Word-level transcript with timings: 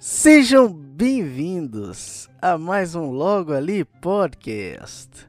Sejam 0.00 0.72
bem-vindos 0.72 2.30
a 2.40 2.56
mais 2.56 2.94
um 2.94 3.10
Logo 3.10 3.52
Ali 3.52 3.84
Podcast. 3.84 5.28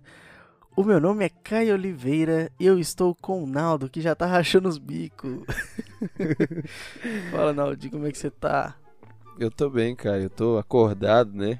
O 0.78 0.82
meu 0.82 0.98
nome 0.98 1.26
é 1.26 1.30
Caio 1.30 1.74
Oliveira 1.74 2.50
e 2.58 2.68
eu 2.68 2.80
estou 2.80 3.14
com 3.14 3.44
o 3.44 3.46
Naldo 3.46 3.90
que 3.90 4.00
já 4.00 4.16
tá 4.16 4.26
rachando 4.26 4.70
os 4.70 4.78
bicos. 4.78 5.44
Fala, 7.32 7.52
Naldo, 7.52 7.90
como 7.90 8.08
é 8.08 8.14
que 8.14 8.18
você 8.18 8.32
tá? 8.32 8.78
Eu 9.38 9.52
tô 9.52 9.70
bem, 9.70 9.94
Caio. 9.94 10.24
Eu 10.24 10.30
tô 10.30 10.58
acordado, 10.58 11.34
né? 11.34 11.60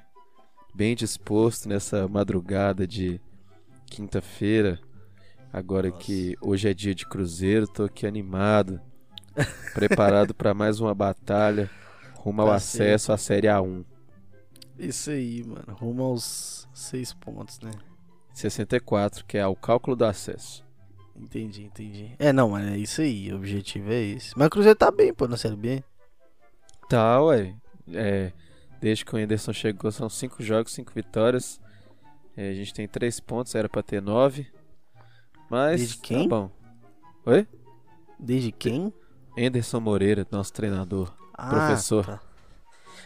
Bem 0.74 0.96
disposto 0.96 1.68
nessa 1.68 2.08
madrugada 2.08 2.88
de 2.88 3.20
quinta-feira. 3.88 4.80
Agora 5.52 5.90
Nossa. 5.90 6.00
que 6.00 6.38
hoje 6.40 6.70
é 6.70 6.74
dia 6.74 6.96
de 6.96 7.06
cruzeiro, 7.06 7.68
tô 7.68 7.84
aqui 7.84 8.08
animado, 8.08 8.80
preparado 9.76 10.34
para 10.34 10.54
mais 10.54 10.80
uma 10.80 10.96
batalha 10.96 11.70
rumo 12.22 12.44
ao 12.44 12.50
tá 12.50 12.56
acesso 12.56 13.12
à 13.12 13.18
Série 13.18 13.48
A1. 13.48 13.84
Isso 14.78 15.10
aí, 15.10 15.44
mano. 15.44 15.76
Rumo 15.80 16.04
aos 16.04 16.68
seis 16.74 17.14
pontos, 17.14 17.60
né? 17.60 17.72
64, 18.34 19.26
que 19.26 19.38
é 19.38 19.46
o 19.46 19.56
cálculo 19.56 19.96
do 19.96 20.06
acesso. 20.06 20.64
Entendi, 21.16 21.64
entendi. 21.64 22.16
É, 22.18 22.32
não, 22.32 22.50
mas 22.52 22.68
é 22.68 22.78
isso 22.78 23.02
aí. 23.02 23.32
O 23.34 23.36
objetivo 23.36 23.92
é 23.92 24.02
esse. 24.02 24.34
Mas 24.38 24.48
o 24.48 24.50
Cruzeiro 24.50 24.78
tá 24.78 24.90
bem, 24.90 25.14
pô, 25.14 25.28
na 25.28 25.36
Série 25.36 25.56
B. 25.56 25.84
Tá, 26.88 27.22
ué. 27.24 27.56
É, 27.94 28.32
desde 28.80 29.04
que 29.04 29.16
o 29.16 29.18
Anderson 29.18 29.52
chegou, 29.54 29.92
são 29.92 30.10
cinco 30.10 30.42
jogos, 30.42 30.74
cinco 30.74 30.92
vitórias. 30.94 31.60
É, 32.38 32.50
a 32.50 32.54
gente 32.54 32.74
tem 32.74 32.88
três 32.88 33.20
pontos, 33.20 33.54
era 33.56 33.68
pra 33.68 33.84
ter 33.84 34.02
nove. 34.02 34.48
Mas. 35.50 35.82
Desde 35.82 35.98
quem? 35.98 36.30
Tá 36.30 36.36
bom. 36.36 36.52
Oi? 37.26 37.48
Desde 38.20 38.52
quem? 38.52 38.94
Anderson 39.38 39.80
Moreira, 39.80 40.26
nosso 40.32 40.54
treinador. 40.54 41.21
Ah, 41.34 41.50
professor. 41.50 42.06
Tá. 42.06 42.20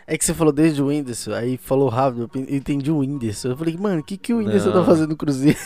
É 0.08 0.18
que 0.18 0.24
você 0.24 0.36
falou 0.36 0.54
desde 0.54 0.82
o 0.84 0.88
Whindersson, 0.88 1.34
aí 1.34 1.58
falou 1.58 1.90
rápido, 1.90 2.30
eu 2.36 2.56
entendi 2.56 2.92
o 2.92 3.00
Whindersson. 3.00 3.50
Eu 3.50 3.58
falei, 3.58 3.76
mano, 3.76 4.02
o 4.02 4.04
que, 4.04 4.18
que 4.18 4.34
o 4.34 4.38
Whindersson 4.38 4.72
tá 4.72 4.86
fazendo 4.86 5.10
no 5.10 5.18
Cruzeiro? 5.18 5.58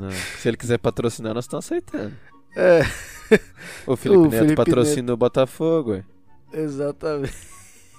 Não. 0.00 0.10
Se 0.38 0.48
ele 0.48 0.56
quiser 0.56 0.78
patrocinar, 0.78 1.34
nós 1.34 1.44
estamos 1.44 1.66
aceitando. 1.66 2.14
É. 2.56 2.80
O 3.86 3.96
Felipe, 3.96 4.18
o 4.18 4.24
Neto 4.24 4.38
Felipe 4.38 4.56
patrocina 4.56 5.02
Neto. 5.02 5.12
o 5.12 5.16
Botafogo, 5.16 5.90
ué. 5.90 6.04
Exatamente. 6.52 7.36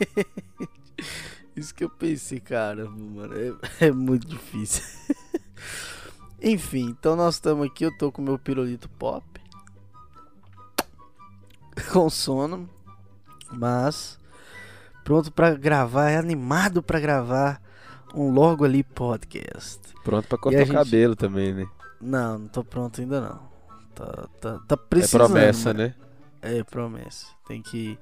Isso 1.56 1.76
que 1.76 1.84
eu 1.84 1.90
pensei, 1.90 2.40
cara, 2.40 2.90
mano, 2.90 3.34
é, 3.36 3.88
é 3.88 3.92
muito 3.92 4.28
difícil. 4.28 4.84
Enfim, 6.42 6.90
então 6.90 7.16
nós 7.16 7.36
estamos 7.36 7.68
aqui, 7.68 7.86
eu 7.86 7.96
tô 7.98 8.12
com 8.12 8.22
meu 8.22 8.40
pirulito 8.40 8.90
pop. 8.90 9.24
Com 11.92 12.10
sono. 12.10 12.68
Mas 13.52 14.20
pronto 15.04 15.32
para 15.32 15.56
gravar, 15.56 16.10
é 16.10 16.18
animado 16.18 16.82
para 16.82 17.00
gravar 17.00 17.62
um 18.14 18.32
logo 18.32 18.66
ali 18.66 18.84
podcast. 18.84 19.80
Pronto 20.04 20.28
para 20.28 20.38
cortar 20.38 20.60
gente... 20.60 20.72
o 20.72 20.74
cabelo 20.74 21.16
também, 21.16 21.54
né? 21.54 21.68
Não, 22.00 22.40
não 22.40 22.48
tô 22.48 22.64
pronto 22.64 23.00
ainda 23.00 23.22
não. 23.22 23.52
Tá, 23.94 24.28
tá, 24.40 24.60
tá 24.68 24.78
precisando. 24.78 25.24
É 25.24 25.26
promessa, 25.26 25.74
né? 25.74 25.96
É 26.42 26.64
promessa. 26.64 27.28
Tem 27.48 27.62
que 27.62 27.98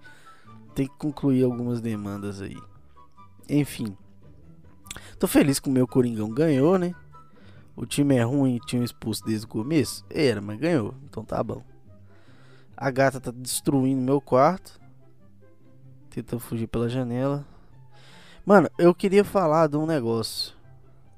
tem 0.73 0.87
que 0.87 0.93
concluir 0.97 1.43
algumas 1.43 1.81
demandas 1.81 2.41
aí. 2.41 2.57
Enfim. 3.49 3.97
Tô 5.17 5.27
feliz 5.27 5.59
que 5.59 5.67
o 5.67 5.71
meu 5.71 5.87
Coringão 5.87 6.29
ganhou, 6.29 6.77
né? 6.77 6.93
O 7.75 7.85
time 7.85 8.15
é 8.15 8.23
ruim, 8.23 8.59
tinha 8.65 8.83
expulso 8.83 9.23
desde 9.25 9.45
o 9.45 9.49
começo? 9.49 10.05
Era, 10.09 10.41
mas 10.41 10.59
ganhou. 10.59 10.95
Então 11.03 11.23
tá 11.23 11.43
bom. 11.43 11.63
A 12.75 12.89
gata 12.91 13.19
tá 13.19 13.31
destruindo 13.31 14.01
meu 14.01 14.21
quarto. 14.21 14.79
Tenta 16.09 16.39
fugir 16.39 16.67
pela 16.67 16.89
janela. 16.89 17.45
Mano, 18.45 18.69
eu 18.77 18.95
queria 18.95 19.23
falar 19.23 19.67
de 19.67 19.77
um 19.77 19.85
negócio 19.85 20.55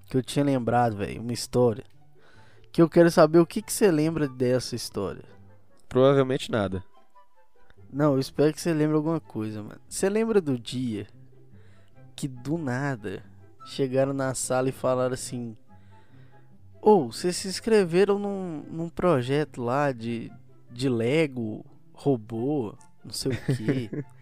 que 0.10 0.18
eu 0.18 0.22
tinha 0.22 0.44
lembrado, 0.44 0.98
velho, 0.98 1.22
uma 1.22 1.32
história. 1.32 1.86
Que 2.72 2.82
eu 2.82 2.90
quero 2.90 3.10
saber 3.10 3.40
o 3.40 3.46
que 3.46 3.62
que 3.62 3.72
você 3.72 3.90
lembra 3.90 4.28
dessa 4.28 4.76
história. 4.76 5.24
Provavelmente 5.88 6.52
nada. 6.52 6.84
Não, 7.92 8.14
eu 8.14 8.20
espero 8.20 8.54
que 8.54 8.62
você 8.62 8.74
lembre 8.74 8.96
alguma 8.96 9.20
coisa, 9.20 9.62
mano. 9.62 9.80
Você 9.88 10.10
lembra 10.10 10.42
do 10.42 10.58
dia 10.58 11.08
que 12.16 12.28
do 12.28 12.58
nada 12.58 13.24
chegaram 13.66 14.14
na 14.14 14.34
sala 14.34 14.70
e 14.70 14.74
falaram 14.74 15.14
assim: 15.14 15.58
Ou 16.82 17.06
oh, 17.06 17.12
vocês 17.12 17.36
se 17.36 17.48
inscreveram 17.48 18.20
num, 18.20 18.64
num 18.70 18.90
projeto 18.90 19.62
lá 19.62 19.92
de, 19.92 20.32
de 20.70 20.88
Lego, 20.88 21.66
robô, 21.94 22.76
não 23.04 23.12
sei 23.12 23.32
o 23.32 23.56
que. 23.56 23.90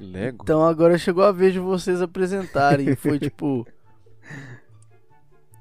Lego? 0.00 0.42
Então 0.42 0.64
agora 0.64 0.98
chegou 0.98 1.24
a 1.24 1.32
vez 1.32 1.52
de 1.52 1.58
vocês 1.58 2.02
apresentarem. 2.02 2.94
Foi 2.96 3.18
tipo. 3.18 3.66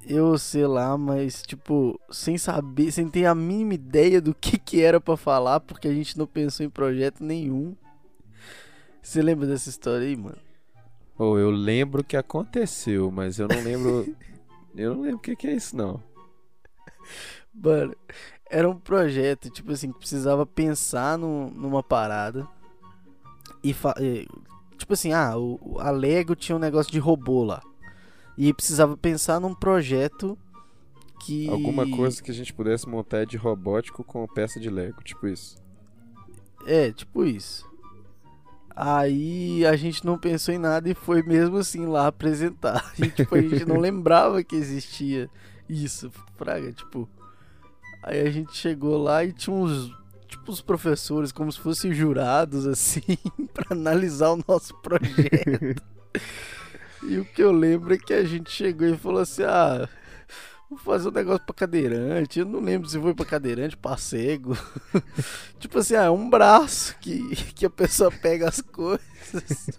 Eu 0.05 0.37
sei 0.37 0.67
lá, 0.67 0.97
mas 0.97 1.41
tipo, 1.43 1.97
sem 2.11 2.37
saber, 2.37 2.91
sem 2.91 3.07
ter 3.07 3.25
a 3.25 3.33
mínima 3.33 3.75
ideia 3.75 4.19
do 4.19 4.35
que 4.35 4.59
que 4.59 4.81
era 4.81 4.99
para 4.99 5.15
falar, 5.15 5.61
porque 5.61 5.87
a 5.87 5.93
gente 5.93 6.17
não 6.17 6.27
pensou 6.27 6.65
em 6.65 6.69
projeto 6.69 7.23
nenhum. 7.23 7.73
Você 9.01 9.21
lembra 9.21 9.47
dessa 9.47 9.69
história 9.69 10.05
aí, 10.05 10.17
mano? 10.17 10.37
Oh, 11.17 11.37
eu 11.37 11.49
lembro 11.49 12.03
que 12.03 12.17
aconteceu, 12.17 13.09
mas 13.11 13.39
eu 13.39 13.47
não 13.47 13.63
lembro. 13.63 14.13
eu 14.75 14.93
não 14.93 15.01
lembro 15.03 15.17
o 15.19 15.21
que, 15.21 15.37
que 15.37 15.47
é 15.47 15.53
isso, 15.53 15.73
não. 15.73 16.03
Mano, 17.53 17.95
era 18.49 18.69
um 18.69 18.77
projeto, 18.77 19.49
tipo 19.49 19.71
assim, 19.71 19.89
que 19.89 19.99
precisava 19.99 20.45
pensar 20.45 21.17
no, 21.17 21.49
numa 21.51 21.81
parada 21.81 22.45
e, 23.63 23.73
tipo 24.77 24.93
assim, 24.93 25.13
ah, 25.13 25.37
o, 25.37 25.77
a 25.79 25.89
Lego 25.91 26.35
tinha 26.35 26.55
um 26.55 26.59
negócio 26.59 26.91
de 26.91 26.99
robô 26.99 27.43
lá. 27.43 27.61
E 28.37 28.53
precisava 28.53 28.97
pensar 28.97 29.39
num 29.39 29.53
projeto 29.53 30.37
que. 31.21 31.49
Alguma 31.49 31.89
coisa 31.89 32.21
que 32.21 32.31
a 32.31 32.33
gente 32.33 32.53
pudesse 32.53 32.87
montar 32.87 33.25
de 33.25 33.37
robótico 33.37 34.03
com 34.03 34.27
peça 34.27 34.59
de 34.59 34.69
Lego, 34.69 35.03
tipo 35.03 35.27
isso. 35.27 35.57
É, 36.65 36.91
tipo 36.91 37.25
isso. 37.25 37.71
Aí 38.75 39.63
a 39.65 39.75
gente 39.75 40.03
não 40.03 40.17
pensou 40.17 40.53
em 40.53 40.57
nada 40.57 40.89
e 40.89 40.95
foi 40.95 41.21
mesmo 41.21 41.57
assim 41.57 41.85
lá 41.85 42.07
apresentar. 42.07 42.91
E, 42.99 43.09
tipo, 43.09 43.35
a 43.35 43.41
gente 43.41 43.65
não 43.65 43.77
lembrava 43.79 44.43
que 44.43 44.55
existia 44.55 45.29
isso, 45.69 46.11
praga, 46.37 46.71
tipo. 46.71 47.07
Aí 48.01 48.19
a 48.19 48.31
gente 48.31 48.55
chegou 48.57 48.97
lá 48.97 49.23
e 49.23 49.31
tinha 49.31 49.55
uns 49.55 49.95
tipo 50.33 50.51
os 50.51 50.61
professores 50.61 51.31
como 51.31 51.51
se 51.51 51.59
fossem 51.59 51.93
jurados 51.93 52.65
assim 52.65 53.01
para 53.53 53.67
analisar 53.71 54.31
o 54.31 54.43
nosso 54.47 54.73
projeto. 54.81 55.83
e 57.03 57.17
o 57.17 57.25
que 57.25 57.41
eu 57.41 57.51
lembro 57.51 57.93
é 57.93 57.97
que 57.97 58.13
a 58.13 58.23
gente 58.23 58.51
chegou 58.51 58.87
e 58.87 58.97
falou 58.97 59.21
assim: 59.21 59.43
"Ah, 59.43 59.87
vou 60.69 60.79
fazer 60.79 61.09
um 61.09 61.11
negócio 61.11 61.45
para 61.45 61.55
cadeirante". 61.55 62.39
Eu 62.39 62.45
não 62.45 62.59
lembro 62.59 62.89
se 62.89 62.99
foi 62.99 63.13
para 63.13 63.25
cadeirante, 63.25 63.77
para 63.77 63.97
cego. 63.97 64.57
tipo 65.59 65.77
assim, 65.77 65.95
ah, 65.95 66.05
é 66.05 66.09
um 66.09 66.29
braço 66.29 66.95
que 66.99 67.35
que 67.53 67.65
a 67.65 67.69
pessoa 67.69 68.11
pega 68.11 68.49
as 68.49 68.61
coisas. 68.61 69.69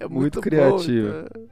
é 0.00 0.06
muito, 0.06 0.10
muito 0.10 0.40
criativo. 0.40 1.08
Bom, 1.32 1.48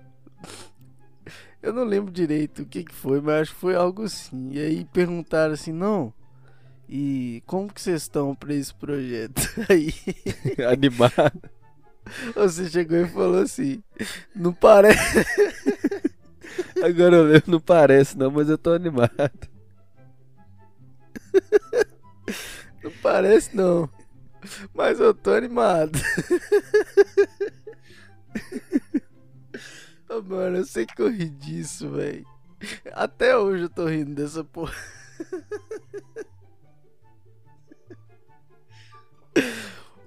eu 1.62 1.72
não 1.72 1.84
lembro 1.84 2.10
direito 2.10 2.62
o 2.62 2.66
que, 2.66 2.82
que 2.82 2.94
foi, 2.94 3.20
mas 3.20 3.42
acho 3.42 3.54
que 3.54 3.60
foi 3.60 3.76
algo 3.76 4.02
assim. 4.02 4.50
E 4.50 4.58
aí 4.58 4.84
perguntaram 4.86 5.54
assim: 5.54 5.70
"Não, 5.70 6.12
e 6.94 7.42
como 7.46 7.72
que 7.72 7.80
vocês 7.80 8.02
estão 8.02 8.34
pra 8.34 8.52
esse 8.52 8.74
projeto 8.74 9.40
aí? 9.66 9.94
Animado. 10.70 11.40
Você 12.34 12.68
chegou 12.68 12.98
e 12.98 13.08
falou 13.08 13.40
assim, 13.40 13.82
não 14.36 14.52
parece. 14.52 15.24
Agora 16.84 17.16
eu 17.16 17.24
lembro, 17.24 17.50
não 17.50 17.60
parece 17.60 18.18
não, 18.18 18.30
mas 18.30 18.50
eu 18.50 18.58
tô 18.58 18.72
animado. 18.72 19.48
Não 22.84 22.90
parece 23.00 23.56
não, 23.56 23.88
mas 24.74 25.00
eu 25.00 25.14
tô 25.14 25.32
animado. 25.32 25.98
Oh, 30.10 30.20
mano, 30.20 30.58
eu 30.58 30.66
sei 30.66 30.84
que 30.84 31.00
eu 31.00 31.08
ri 31.08 31.30
disso, 31.30 31.88
velho. 31.88 32.26
Até 32.92 33.34
hoje 33.34 33.62
eu 33.62 33.70
tô 33.70 33.86
rindo 33.86 34.14
dessa 34.14 34.44
porra. 34.44 34.74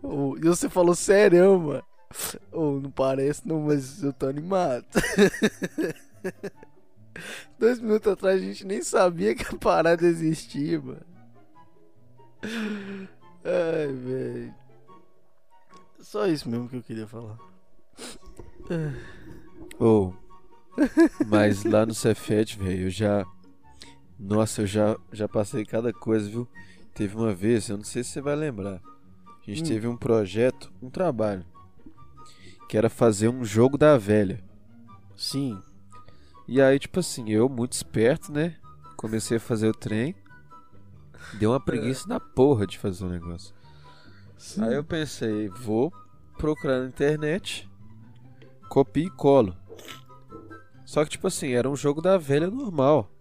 Oh, 0.02 0.36
e 0.38 0.42
você 0.42 0.70
falou 0.70 0.96
sério, 0.96 1.60
mano. 1.60 1.84
Oh, 2.52 2.80
não 2.80 2.92
parece 2.92 3.48
não, 3.48 3.62
mas 3.62 4.04
eu 4.04 4.14
tô 4.14 4.28
animado. 4.28 4.86
Dois 7.58 7.80
minutos 7.80 8.12
atrás 8.12 8.42
a 8.42 8.46
gente 8.46 8.66
nem 8.66 8.82
sabia 8.82 9.34
que 9.34 9.44
a 9.44 9.58
parada 9.58 10.06
existia, 10.06 10.80
mano. 10.80 11.06
Ai, 13.44 13.88
velho. 13.88 14.54
Só 16.00 16.28
isso 16.28 16.50
mesmo 16.50 16.70
que 16.70 16.76
eu 16.76 16.84
queria 16.84 17.08
falar. 17.08 17.38
Oh, 19.80 20.14
mas 21.28 21.64
lá 21.64 21.86
no 21.86 21.94
Cefet, 21.94 22.58
velho, 22.58 22.84
eu 22.84 22.90
já. 22.90 23.26
Nossa, 24.20 24.62
eu 24.62 24.68
já, 24.68 24.96
já 25.12 25.28
passei 25.28 25.66
cada 25.66 25.92
coisa, 25.92 26.30
viu? 26.30 26.48
Teve 26.94 27.16
uma 27.16 27.34
vez, 27.34 27.68
eu 27.68 27.78
não 27.78 27.84
sei 27.84 28.04
se 28.04 28.12
você 28.12 28.22
vai 28.22 28.36
lembrar. 28.36 28.82
A 29.48 29.52
gente 29.52 29.64
hum. 29.64 29.68
teve 29.68 29.88
um 29.88 29.96
projeto, 29.98 30.72
um 30.82 30.90
trabalho. 30.90 31.46
que 32.68 32.78
era 32.78 32.90
fazer 32.90 33.30
um 33.30 33.46
jogo 33.46 33.78
da 33.78 33.98
velha. 33.98 34.44
Sim. 35.16 35.62
E 36.48 36.62
aí, 36.62 36.80
tipo 36.80 37.00
assim, 37.00 37.30
eu, 37.30 37.48
muito 37.48 37.74
esperto, 37.74 38.32
né? 38.32 38.56
Comecei 38.98 39.38
a 39.38 39.40
fazer 39.40 39.68
o 39.68 39.74
trem. 39.74 40.16
Deu 41.36 41.52
uma 41.52 41.60
preguiça 41.60 42.08
da 42.08 42.20
porra 42.20 42.66
de 42.66 42.78
fazer 42.78 43.06
o 43.06 43.10
negócio. 43.10 43.54
Sim. 44.38 44.64
Aí 44.64 44.74
eu 44.74 44.84
pensei, 44.84 45.48
vou 45.50 45.94
procurar 46.38 46.82
na 46.82 46.88
internet, 46.88 47.70
copio 48.70 49.08
e 49.08 49.10
colo. 49.10 49.56
Só 50.86 51.04
que, 51.04 51.12
tipo 51.12 51.28
assim, 51.28 51.52
era 51.52 51.70
um 51.70 51.76
jogo 51.76 52.02
da 52.02 52.18
velha 52.18 52.50
normal. 52.50 53.12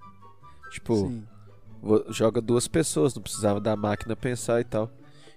Tipo, 0.70 1.22
joga 2.08 2.40
duas 2.40 2.66
pessoas, 2.66 3.14
não 3.14 3.22
precisava 3.22 3.60
da 3.60 3.76
máquina 3.76 4.16
pensar 4.16 4.60
e 4.60 4.64
tal. 4.64 4.90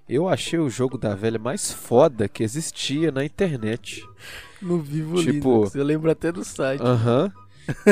Eu 0.09 0.30
achei 0.30 0.57
o 0.57 0.69
jogo 0.69 0.98
da 0.98 1.13
velha 1.15 1.38
mais 1.38 1.71
foda 1.71 2.27
que 2.30 2.44
existia 2.44 3.12
na 3.12 3.25
internet. 3.25 4.04
No 4.62 4.80
Vivo 4.80 5.21
Tipo- 5.21 5.50
Linux. 5.57 5.75
Eu 5.75 5.83
lembro 5.83 6.09
até 6.09 6.31
do 6.31 6.44
site. 6.45 6.81
Aham. 6.81 7.31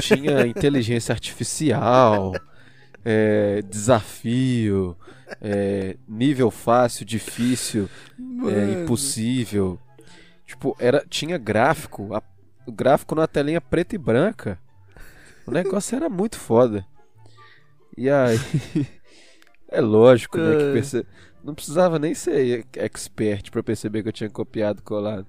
Tinha 0.02 0.46
inteligência 0.48 1.12
artificial, 1.12 2.32
é, 3.04 3.62
desafio, 3.64 4.96
é, 5.42 5.98
nível 6.08 6.50
fácil, 6.50 7.06
difícil, 7.06 7.90
é, 8.48 8.82
impossível. 8.82 9.78
Tipo, 10.48 10.76
era, 10.80 11.06
tinha 11.10 11.38
gráfico, 11.38 12.14
a- 12.16 12.24
o 12.66 12.72
gráfico 12.72 13.14
na 13.14 13.28
telinha 13.28 13.60
preta 13.60 13.96
e 13.96 13.98
branca. 13.98 14.58
O 15.46 15.52
negócio 15.52 15.96
era 15.98 16.08
muito 16.10 16.40
foda. 16.40 16.86
E 17.98 18.10
aí, 18.10 18.40
é 19.70 19.82
lógico, 19.82 20.38
né, 20.38 20.56
que 20.56 20.64
É. 20.64 20.74
perce... 20.74 21.06
não 21.46 21.54
precisava 21.56 21.98
nem 22.00 22.14
ser 22.14 22.66
expert 22.74 23.50
pra 23.52 23.64
perceber 23.64 24.02
que 24.04 24.10
eu 24.10 24.14
tinha 24.14 24.30
copiado 24.30 24.80
e 24.80 24.84
colado. 24.84 25.28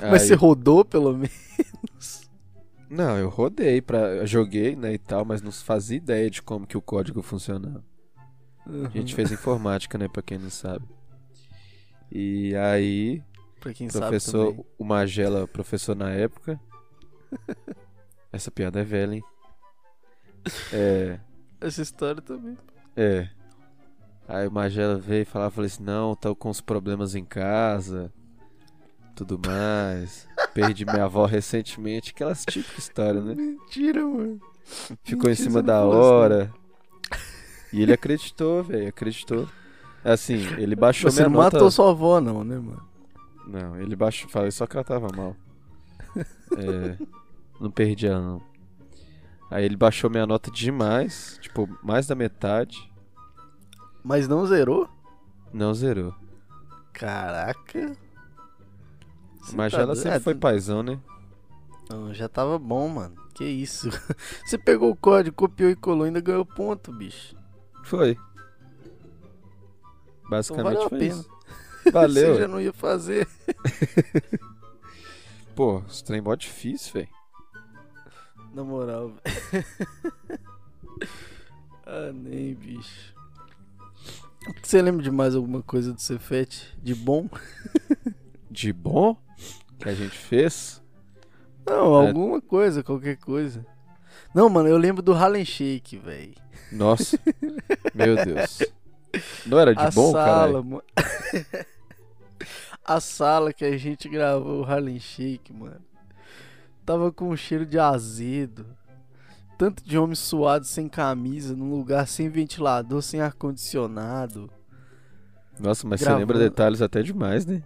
Aí- 0.00 0.08
Mas 0.10 0.22
você 0.22 0.34
rodou 0.34 0.84
pelo 0.84 1.12
menos? 1.16 2.30
Não, 2.90 3.16
eu 3.16 3.28
rodei 3.30 3.80
para, 3.80 4.26
joguei, 4.26 4.76
né, 4.76 4.92
e 4.92 4.98
tal, 4.98 5.24
mas 5.24 5.40
não 5.40 5.50
fazia 5.50 5.96
ideia 5.96 6.28
de 6.30 6.42
como 6.42 6.66
que 6.66 6.76
o 6.76 6.82
código 6.82 7.22
funcionava. 7.22 7.82
A 8.84 8.88
gente 8.90 9.14
fez 9.14 9.32
informática, 9.32 9.96
né, 9.96 10.08
pra 10.08 10.20
quem 10.22 10.36
não 10.38 10.50
sabe. 10.50 10.84
E 12.10 12.54
aí, 12.54 13.22
Pra 13.60 13.72
quem 13.72 13.88
professor, 13.88 14.44
sabe 14.46 14.56
também. 14.58 14.66
o 14.78 14.84
Magela, 14.84 15.48
professor 15.48 15.96
na 15.96 16.10
época. 16.10 16.60
Essa 18.30 18.50
piada 18.50 18.80
é 18.80 18.84
velha, 18.84 19.14
hein? 19.14 19.22
É, 20.72 21.18
Essa 21.62 21.80
história 21.80 22.20
também. 22.20 22.58
é. 22.94 23.26
Aí 24.28 24.46
o 24.46 24.52
Magela 24.52 24.96
veio 24.98 25.22
e 25.22 25.26
falava, 25.26 25.50
falei 25.50 25.66
assim, 25.68 25.82
não, 25.82 26.14
tô 26.14 26.34
com 26.34 26.48
uns 26.50 26.60
problemas 26.60 27.14
em 27.14 27.24
casa, 27.24 28.12
tudo 29.14 29.38
mais. 29.38 30.26
Perdi 30.54 30.84
minha 30.84 31.04
avó 31.04 31.26
recentemente, 31.26 32.10
aquelas 32.12 32.44
típicas 32.44 32.78
histórias, 32.78 33.24
né? 33.24 33.34
Mentira, 33.34 34.04
mano. 34.04 34.40
Ficou 35.04 35.28
em 35.30 35.34
Mentira, 35.34 35.34
cima 35.34 35.60
você 35.60 35.62
não 35.62 35.66
da 35.66 35.78
falou 35.80 36.00
assim. 36.00 36.12
hora. 36.14 36.54
E 37.72 37.82
ele 37.82 37.92
acreditou, 37.92 38.62
velho, 38.62 38.88
acreditou. 38.88 39.48
Assim, 40.04 40.36
ele 40.58 40.76
baixou 40.76 41.10
Você 41.10 41.20
minha 41.20 41.28
não 41.28 41.40
nota. 41.42 41.56
matou 41.56 41.70
sua 41.70 41.90
avó, 41.90 42.20
não, 42.20 42.44
né, 42.44 42.56
mano? 42.58 42.82
Não, 43.46 43.80
ele 43.80 43.96
baixou, 43.96 44.28
falei 44.28 44.50
só 44.50 44.66
que 44.66 44.76
ela 44.76 44.84
tava 44.84 45.08
mal. 45.14 45.36
É, 46.56 46.96
não 47.60 47.70
perdi 47.70 48.06
ela 48.06 48.20
não. 48.20 48.42
Aí 49.50 49.64
ele 49.64 49.76
baixou 49.76 50.10
minha 50.10 50.26
nota 50.26 50.50
demais, 50.50 51.38
tipo, 51.40 51.68
mais 51.82 52.06
da 52.06 52.14
metade. 52.14 52.90
Mas 54.02 54.26
não 54.28 54.46
zerou? 54.46 54.88
Não 55.52 55.72
zerou. 55.74 56.14
Caraca. 56.92 57.96
Você 59.40 59.56
Mas 59.56 59.72
tá 59.72 59.78
ela 59.78 59.94
doido? 59.94 60.02
sempre 60.02 60.20
foi 60.20 60.34
paizão, 60.34 60.82
né? 60.82 61.00
Não, 61.90 62.12
já 62.14 62.28
tava 62.28 62.58
bom, 62.58 62.88
mano. 62.88 63.16
Que 63.34 63.44
isso. 63.44 63.88
Você 64.44 64.58
pegou 64.58 64.90
o 64.90 64.96
código, 64.96 65.36
copiou 65.36 65.70
e 65.70 65.76
colou 65.76 66.04
e 66.04 66.08
ainda 66.08 66.20
ganhou 66.20 66.44
ponto, 66.44 66.92
bicho. 66.92 67.34
Foi. 67.84 68.12
Então 68.12 68.24
Basicamente 70.30 70.64
valeu 70.64 70.86
a 70.86 70.88
foi 70.88 70.98
pena. 70.98 71.14
isso. 71.14 71.30
Valeu. 71.92 72.34
Você 72.34 72.40
já 72.42 72.48
não 72.48 72.60
ia 72.60 72.72
fazer. 72.72 73.26
Pô, 75.56 75.78
os 75.78 76.00
trem 76.00 76.20
mó 76.20 76.32
difícil, 76.36 76.92
velho. 76.92 77.08
Na 78.54 78.62
moral, 78.62 79.08
velho. 79.10 79.66
ah, 81.84 82.12
nem, 82.14 82.54
bicho. 82.54 83.11
Você 84.62 84.80
lembra 84.82 85.02
de 85.02 85.10
mais 85.10 85.34
alguma 85.34 85.62
coisa 85.62 85.92
do 85.92 86.00
Cefete? 86.00 86.76
De 86.82 86.94
bom? 86.94 87.28
De 88.50 88.70
bom 88.72 89.16
que 89.78 89.88
a 89.88 89.94
gente 89.94 90.16
fez. 90.16 90.82
Não, 91.66 92.02
É. 92.02 92.08
alguma 92.08 92.40
coisa, 92.40 92.82
qualquer 92.82 93.16
coisa. 93.16 93.64
Não, 94.34 94.48
mano, 94.50 94.68
eu 94.68 94.76
lembro 94.76 95.00
do 95.02 95.14
Harlem 95.14 95.44
Shake, 95.44 95.96
velho. 95.96 96.34
Nossa. 96.70 97.18
Meu 97.94 98.14
Deus. 98.16 98.62
Não 99.46 99.58
era 99.58 99.74
de 99.74 99.80
A 99.80 99.90
bom, 99.90 100.12
cara? 100.12 100.52
A 102.84 103.00
sala 103.00 103.52
que 103.52 103.64
a 103.64 103.76
gente 103.78 104.08
gravou 104.08 104.60
o 104.60 104.64
Harlem 104.64 104.98
Shake, 104.98 105.52
mano. 105.52 105.80
Tava 106.84 107.12
com 107.12 107.30
um 107.30 107.36
cheiro 107.36 107.64
de 107.64 107.78
azedo. 107.78 108.66
Tanto 109.62 109.84
de 109.84 109.96
homem 109.96 110.16
suado 110.16 110.64
sem 110.64 110.88
camisa, 110.88 111.54
num 111.54 111.70
lugar 111.70 112.08
sem 112.08 112.28
ventilador, 112.28 113.00
sem 113.00 113.20
ar-condicionado. 113.20 114.50
Nossa, 115.56 115.86
mas 115.86 116.00
você 116.00 116.06
Gravando. 116.06 116.18
lembra 116.18 116.38
detalhes 116.40 116.82
até 116.82 117.00
demais, 117.00 117.46
né? 117.46 117.62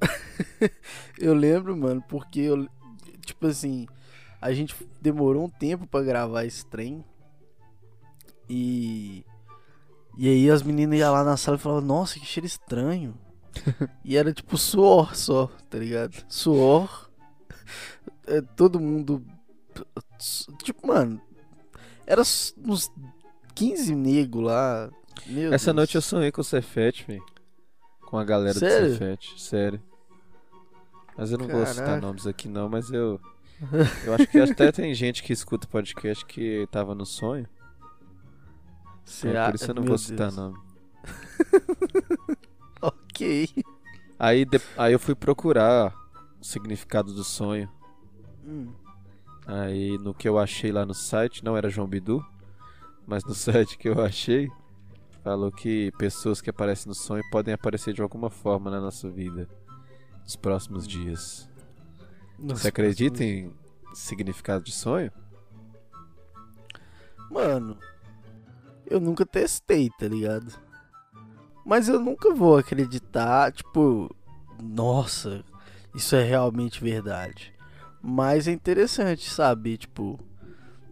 Eu 1.20 1.34
lembro, 1.34 1.76
mano, 1.76 2.02
porque 2.08 2.40
eu. 2.40 2.66
Tipo 3.26 3.46
assim, 3.46 3.86
a 4.40 4.54
gente 4.54 4.74
demorou 5.02 5.44
um 5.44 5.50
tempo 5.50 5.86
pra 5.86 6.00
gravar 6.00 6.46
esse 6.46 6.64
trem. 6.64 7.04
E. 8.48 9.22
E 10.16 10.30
aí 10.30 10.50
as 10.50 10.62
meninas 10.62 10.98
iam 10.98 11.12
lá 11.12 11.22
na 11.22 11.36
sala 11.36 11.58
e 11.58 11.60
falavam, 11.60 11.86
nossa, 11.86 12.18
que 12.18 12.24
cheiro 12.24 12.46
estranho. 12.46 13.14
e 14.02 14.16
era 14.16 14.32
tipo 14.32 14.56
suor 14.56 15.14
só, 15.14 15.50
tá 15.68 15.76
ligado? 15.76 16.24
Suor. 16.26 17.10
É, 18.26 18.40
todo 18.40 18.80
mundo. 18.80 19.22
Tipo, 20.62 20.86
mano. 20.88 21.20
Era 22.06 22.20
uns 22.22 22.54
15 23.54 23.94
negros 23.94 24.44
lá. 24.44 24.90
Meu 25.26 25.52
Essa 25.52 25.66
Deus. 25.66 25.76
noite 25.76 25.94
eu 25.96 26.02
sonhei 26.02 26.32
com 26.32 26.40
o 26.40 26.44
Cefete, 26.44 27.04
velho. 27.06 27.24
Com 28.06 28.16
a 28.18 28.24
galera 28.24 28.58
Sério? 28.58 28.88
do 28.88 28.92
Cefete, 28.94 29.40
sério. 29.40 29.82
Mas 31.16 31.32
eu 31.32 31.38
não 31.38 31.48
vou 31.48 31.66
citar 31.66 31.84
Caraca. 31.84 32.00
nomes 32.06 32.26
aqui 32.26 32.48
não, 32.48 32.68
mas 32.68 32.90
eu. 32.90 33.20
Eu 34.04 34.14
acho 34.14 34.26
que 34.28 34.38
até 34.38 34.70
tem 34.70 34.94
gente 34.94 35.22
que 35.22 35.32
escuta 35.32 35.66
o 35.66 35.70
podcast 35.70 36.24
que 36.24 36.66
tava 36.70 36.94
no 36.94 37.04
sonho. 37.04 37.46
É, 39.24 39.36
a- 39.36 39.46
por 39.46 39.54
isso 39.56 39.70
eu 39.70 39.74
não 39.74 39.82
meu 39.82 39.88
vou 39.90 39.98
citar 39.98 40.30
Deus. 40.30 40.36
nome. 40.36 40.58
Ok. 42.80 43.48
Aí, 44.18 44.44
de- 44.44 44.60
aí 44.76 44.92
eu 44.92 44.98
fui 44.98 45.14
procurar 45.14 45.92
o 46.40 46.44
significado 46.44 47.12
do 47.12 47.24
sonho. 47.24 47.68
Hum. 48.44 48.72
Aí 49.48 49.96
no 49.96 50.12
que 50.12 50.28
eu 50.28 50.38
achei 50.38 50.70
lá 50.70 50.84
no 50.84 50.92
site, 50.92 51.42
não 51.42 51.56
era 51.56 51.70
João 51.70 51.88
Bidu, 51.88 52.22
mas 53.06 53.24
no 53.24 53.32
site 53.34 53.78
que 53.78 53.88
eu 53.88 54.04
achei, 54.04 54.50
falou 55.24 55.50
que 55.50 55.90
pessoas 55.96 56.42
que 56.42 56.50
aparecem 56.50 56.86
no 56.86 56.94
sonho 56.94 57.22
podem 57.30 57.54
aparecer 57.54 57.94
de 57.94 58.02
alguma 58.02 58.28
forma 58.28 58.70
na 58.70 58.78
nossa 58.78 59.08
vida 59.08 59.48
nos 60.22 60.36
próximos 60.36 60.86
dias. 60.86 61.48
Nossa, 62.38 62.60
Você 62.62 62.68
acredita 62.68 63.24
em 63.24 63.50
significado 63.94 64.62
de 64.62 64.72
sonho? 64.72 65.10
Mano, 67.30 67.78
eu 68.86 69.00
nunca 69.00 69.24
testei, 69.24 69.88
tá 69.98 70.06
ligado? 70.06 70.52
Mas 71.64 71.88
eu 71.88 71.98
nunca 71.98 72.34
vou 72.34 72.58
acreditar, 72.58 73.50
tipo, 73.52 74.14
nossa, 74.62 75.42
isso 75.94 76.14
é 76.14 76.22
realmente 76.22 76.82
verdade. 76.82 77.57
Mas 78.00 78.46
é 78.46 78.52
interessante 78.52 79.28
saber, 79.28 79.78
tipo, 79.78 80.18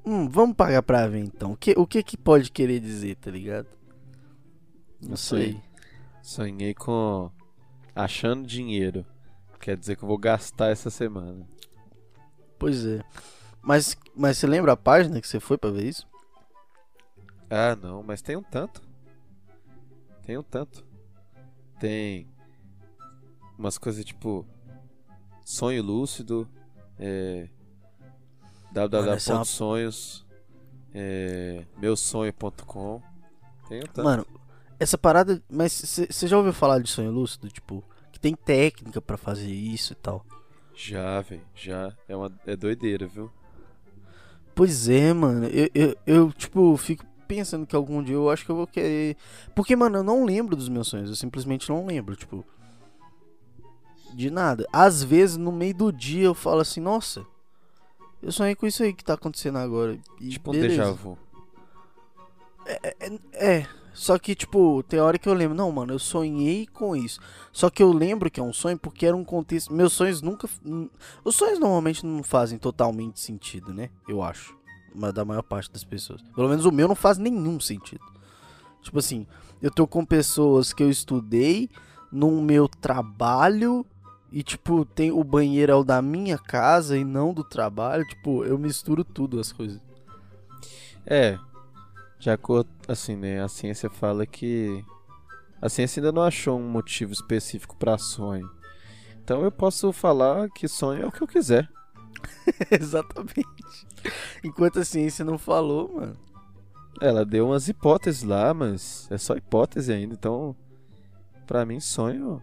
hum, 0.05 0.29
vamos 0.29 0.57
pagar 0.57 0.83
pra 0.83 1.07
ver 1.07 1.21
então. 1.21 1.53
O 1.53 1.57
que, 1.57 1.75
o 1.77 1.87
que 1.87 2.03
que 2.03 2.17
pode 2.17 2.51
querer 2.51 2.81
dizer, 2.81 3.17
tá 3.17 3.31
ligado? 3.31 3.69
Não 5.01 5.17
sei. 5.17 5.61
Sonhei 6.23 6.75
com 6.75 7.31
achando 7.95 8.47
dinheiro. 8.47 9.07
Quer 9.61 9.77
dizer 9.77 9.97
que 9.97 10.05
eu 10.05 10.09
vou 10.09 10.19
gastar 10.19 10.69
essa 10.69 10.91
semana. 10.91 11.47
Pois 12.59 12.85
é. 12.85 13.03
Mas, 13.63 13.97
mas 14.15 14.39
você 14.39 14.47
lembra 14.47 14.73
a 14.73 14.77
página 14.77 15.21
que 15.21 15.27
você 15.27 15.41
foi 15.41 15.59
pra 15.59 15.71
ver 15.71 15.85
isso? 15.85 16.07
Ah, 17.51 17.77
não, 17.77 18.03
mas 18.03 18.23
tem 18.23 18.37
um 18.37 18.43
tanto. 18.43 18.83
Tem 20.23 20.37
um 20.37 20.43
tanto. 20.43 20.85
Tem 21.79 22.29
umas 23.59 23.79
coisas 23.79 24.05
tipo 24.05 24.47
sonho 25.45 25.83
lúcido, 25.83 26.49
é, 26.99 27.49
é 27.49 27.49
www.sonhos, 28.73 30.27
é, 30.95 31.65
meusonho.com. 31.79 33.03
Tanto. 33.69 34.05
Mano, 34.05 34.27
essa 34.79 34.97
parada. 34.97 35.43
Mas 35.51 35.73
você 36.11 36.27
já 36.27 36.37
ouviu 36.37 36.53
falar 36.53 36.81
de 36.81 36.89
sonho 36.89 37.11
lúcido? 37.11 37.49
Tipo, 37.49 37.83
que 38.13 38.21
tem 38.21 38.35
técnica 38.35 39.01
pra 39.01 39.17
fazer 39.17 39.51
isso 39.51 39.93
e 39.93 39.97
tal. 39.97 40.25
Já, 40.75 41.21
velho, 41.23 41.43
já. 41.55 41.93
É, 42.09 42.15
uma, 42.15 42.31
é 42.47 42.55
doideira, 42.55 43.07
viu? 43.07 43.31
Pois 44.55 44.89
é, 44.89 45.13
mano. 45.13 45.47
Eu, 45.47 45.71
eu, 45.75 45.97
eu, 46.07 46.33
tipo, 46.33 46.77
fico 46.77 47.05
pensando 47.27 47.67
que 47.67 47.75
algum 47.75 48.03
dia 48.03 48.15
eu 48.15 48.31
acho 48.31 48.45
que 48.45 48.51
eu 48.51 48.57
vou 48.57 48.67
querer. 48.67 49.17
Porque, 49.55 49.75
mano, 49.75 49.99
eu 49.99 50.03
não 50.03 50.25
lembro 50.25 50.55
dos 50.55 50.69
meus 50.69 50.89
sonhos. 50.89 51.11
Eu 51.11 51.17
simplesmente 51.17 51.69
não 51.69 51.87
lembro, 51.87 52.15
tipo. 52.15 52.45
De 54.17 54.31
nada. 54.31 54.67
Às 54.73 55.03
vezes, 55.03 55.37
no 55.37 55.53
meio 55.53 55.75
do 55.75 55.93
dia, 55.93 56.25
eu 56.25 56.35
falo 56.35 56.61
assim, 56.61 56.81
nossa. 56.81 57.27
Eu 58.23 58.33
sonhei 58.33 58.55
com 58.55 58.67
isso 58.67 58.83
aí 58.83 58.95
que 58.95 59.05
tá 59.05 59.13
acontecendo 59.13 59.59
agora. 59.59 59.99
E 60.19 60.31
tipo 60.31 60.51
um 60.51 60.55
beleza. 60.55 60.69
déjà 60.69 60.91
vu. 60.91 61.19
É, 62.65 62.97
é, 62.99 63.19
é, 63.35 63.67
só 63.93 64.19
que, 64.19 64.35
tipo, 64.35 64.83
tem 64.83 65.01
hora 65.01 65.19
que 65.19 65.29
eu 65.29 65.35
lembro, 65.35 65.55
não, 65.55 65.71
mano, 65.71 65.93
eu 65.93 65.99
sonhei 65.99 66.67
com 66.67 66.97
isso. 66.97 67.21
Só 67.53 67.69
que 67.69 67.83
eu 67.83 67.93
lembro 67.93 68.31
que 68.31 68.41
é 68.41 68.43
um 68.43 68.55
sonho 68.55 68.79
porque 68.79 69.05
era 69.05 69.15
um 69.15 69.23
contexto. 69.23 69.73
Meus 69.73 69.93
sonhos 69.93 70.23
nunca. 70.23 70.49
Os 71.23 71.37
sonhos 71.37 71.59
normalmente 71.59 72.05
não 72.07 72.23
fazem 72.23 72.59
totalmente 72.59 73.21
sentido, 73.21 73.73
né? 73.73 73.91
Eu 74.09 74.23
acho. 74.23 74.57
Mas 74.95 75.13
da 75.13 75.27
maior 75.27 75.43
parte 75.43 75.71
das 75.71 75.85
pessoas. 75.85 76.23
Pelo 76.35 76.49
menos 76.49 76.65
o 76.65 76.73
meu 76.73 76.89
não 76.89 76.95
faz 76.95 77.19
nenhum 77.19 77.61
sentido. 77.61 78.05
Tipo 78.81 78.99
assim, 78.99 79.27
eu 79.61 79.71
tô 79.71 79.87
com 79.87 80.05
pessoas 80.07 80.73
que 80.73 80.83
eu 80.83 80.89
estudei 80.89 81.69
no 82.11 82.43
meu 82.43 82.67
trabalho. 82.67 83.85
E, 84.31 84.43
tipo, 84.43 84.85
tem 84.85 85.11
o 85.13 85.23
banheiro 85.23 85.73
é 85.73 85.75
o 85.75 85.85
da 85.85 86.03
minha 86.03 86.37
casa 86.37 86.97
e 86.97 87.05
não 87.05 87.33
do 87.33 87.45
trabalho. 87.45 88.07
Tipo, 88.07 88.45
eu 88.45 88.59
misturo 88.59 89.05
tudo 89.05 89.39
as 89.39 89.53
coisas. 89.53 89.81
É, 91.07 91.39
de 92.19 92.31
acordo, 92.31 92.69
assim, 92.89 93.17
né? 93.17 93.43
A 93.43 93.49
ciência 93.49 93.89
fala 93.89 94.27
que 94.27 94.85
a 95.61 95.69
ciência 95.69 96.01
ainda 96.01 96.13
não 96.13 96.23
achou 96.23 96.59
um 96.59 96.69
motivo 96.69 97.13
específico 97.13 97.77
pra 97.77 97.99
sonho. 97.99 98.51
Então 99.23 99.43
eu 99.43 99.51
posso 99.51 99.93
falar 99.93 100.49
que 100.51 100.69
sonho 100.69 101.03
é 101.03 101.07
o 101.07 101.13
que 101.13 101.23
eu 101.23 101.27
quiser. 101.27 101.69
Exatamente. 102.71 103.45
Enquanto 104.45 104.79
a 104.79 104.85
ciência 104.85 105.25
não 105.25 105.39
falou, 105.39 105.95
mano. 105.95 106.17
Ela 107.01 107.25
deu 107.25 107.47
umas 107.49 107.69
hipóteses 107.69 108.23
lá, 108.23 108.55
mas 108.55 109.07
é 109.11 109.19
só 109.19 109.37
hipótese 109.37 109.93
ainda. 109.93 110.15
Então, 110.15 110.57
pra 111.47 111.67
mim, 111.67 111.81
sonho. 111.81 112.43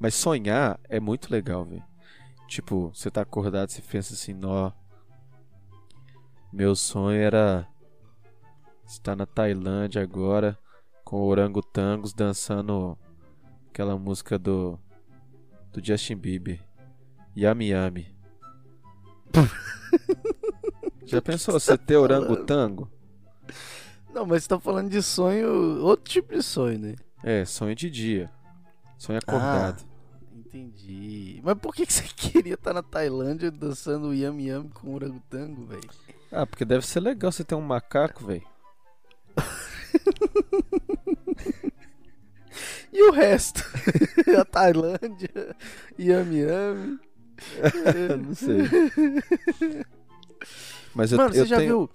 Mas 0.00 0.14
sonhar 0.14 0.80
é 0.88 0.98
muito 0.98 1.30
legal, 1.30 1.66
velho. 1.66 1.84
Tipo, 2.48 2.88
você 2.94 3.10
tá 3.10 3.20
acordado, 3.20 3.68
você 3.68 3.82
pensa 3.82 4.14
assim, 4.14 4.32
nó. 4.32 4.72
Meu 6.50 6.74
sonho 6.74 7.20
era 7.20 7.68
estar 8.86 9.14
na 9.14 9.26
Tailândia 9.26 10.02
agora 10.02 10.58
com 11.04 11.22
orangotangos 11.22 12.12
dançando 12.12 12.98
aquela 13.68 13.96
música 13.96 14.38
do 14.38 14.78
do 15.70 15.84
Justin 15.84 16.16
Bieber. 16.16 16.60
Yami 17.36 17.68
Yami. 17.68 18.16
Já 21.04 21.20
pensou 21.20 21.52
você 21.52 21.76
ter 21.76 21.96
orangotango? 21.96 22.90
Não, 24.12 24.26
mas 24.26 24.42
você 24.42 24.48
tá 24.48 24.58
falando 24.58 24.88
de 24.88 25.02
sonho, 25.02 25.82
outro 25.82 26.10
tipo 26.10 26.34
de 26.34 26.42
sonho, 26.42 26.78
né? 26.78 26.96
É, 27.22 27.44
sonho 27.44 27.74
de 27.76 27.88
dia. 27.90 28.30
Sonho 28.98 29.18
acordado. 29.18 29.89
Entendi. 30.52 31.40
Mas 31.44 31.56
por 31.58 31.74
que, 31.74 31.86
que 31.86 31.92
você 31.92 32.04
queria 32.16 32.54
estar 32.54 32.72
na 32.72 32.82
Tailândia 32.82 33.50
dançando 33.50 34.12
Yami 34.12 34.48
Yami 34.48 34.68
com 34.70 34.94
orangotango, 34.94 35.64
velho? 35.66 35.88
Ah, 36.32 36.44
porque 36.46 36.64
deve 36.64 36.84
ser 36.86 37.00
legal 37.00 37.30
você 37.30 37.44
ter 37.44 37.54
um 37.54 37.60
macaco, 37.60 38.24
velho. 38.26 38.42
E 42.92 43.08
o 43.08 43.12
resto? 43.12 43.62
a 44.38 44.44
Tailândia, 44.44 45.56
Yami 45.98 46.40
Yami. 46.40 46.98
Não 48.26 48.34
sei. 48.34 48.58
Mas 50.92 51.12
eu, 51.12 51.18
Mano, 51.18 51.34
eu 51.34 51.44
você 51.44 51.48
já 51.48 51.56
tenho, 51.58 51.68
viu? 51.68 51.90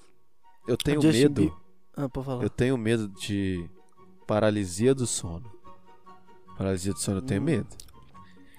eu 0.70 0.78
tenho 0.78 1.02
medo. 1.04 1.62
Ah, 1.98 2.08
pode 2.08 2.26
falar. 2.26 2.44
Eu 2.44 2.50
tenho 2.50 2.78
medo 2.78 3.10
de 3.10 3.70
paralisia 4.26 4.96
do 4.96 5.06
sono. 5.06 5.52
Paralisia 6.58 6.94
do 6.94 7.00
sono 7.00 7.18
eu 7.18 7.22
tenho 7.22 7.42
Hum. 7.42 7.46
medo. 7.46 7.68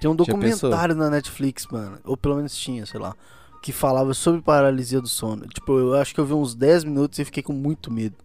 Tem 0.00 0.10
um 0.10 0.14
documentário 0.16 0.94
na 0.94 1.08
Netflix, 1.10 1.66
mano. 1.66 1.98
Ou 2.04 2.16
pelo 2.16 2.36
menos 2.36 2.56
tinha, 2.56 2.84
sei 2.86 3.00
lá. 3.00 3.14
Que 3.62 3.72
falava 3.72 4.12
sobre 4.14 4.42
paralisia 4.42 5.00
do 5.00 5.08
sono. 5.08 5.46
Tipo, 5.48 5.78
eu 5.78 5.94
acho 5.94 6.14
que 6.14 6.20
eu 6.20 6.26
vi 6.26 6.34
uns 6.34 6.54
10 6.54 6.84
minutos 6.84 7.18
e 7.18 7.24
fiquei 7.24 7.42
com 7.42 7.52
muito 7.52 7.90
medo. 7.92 8.16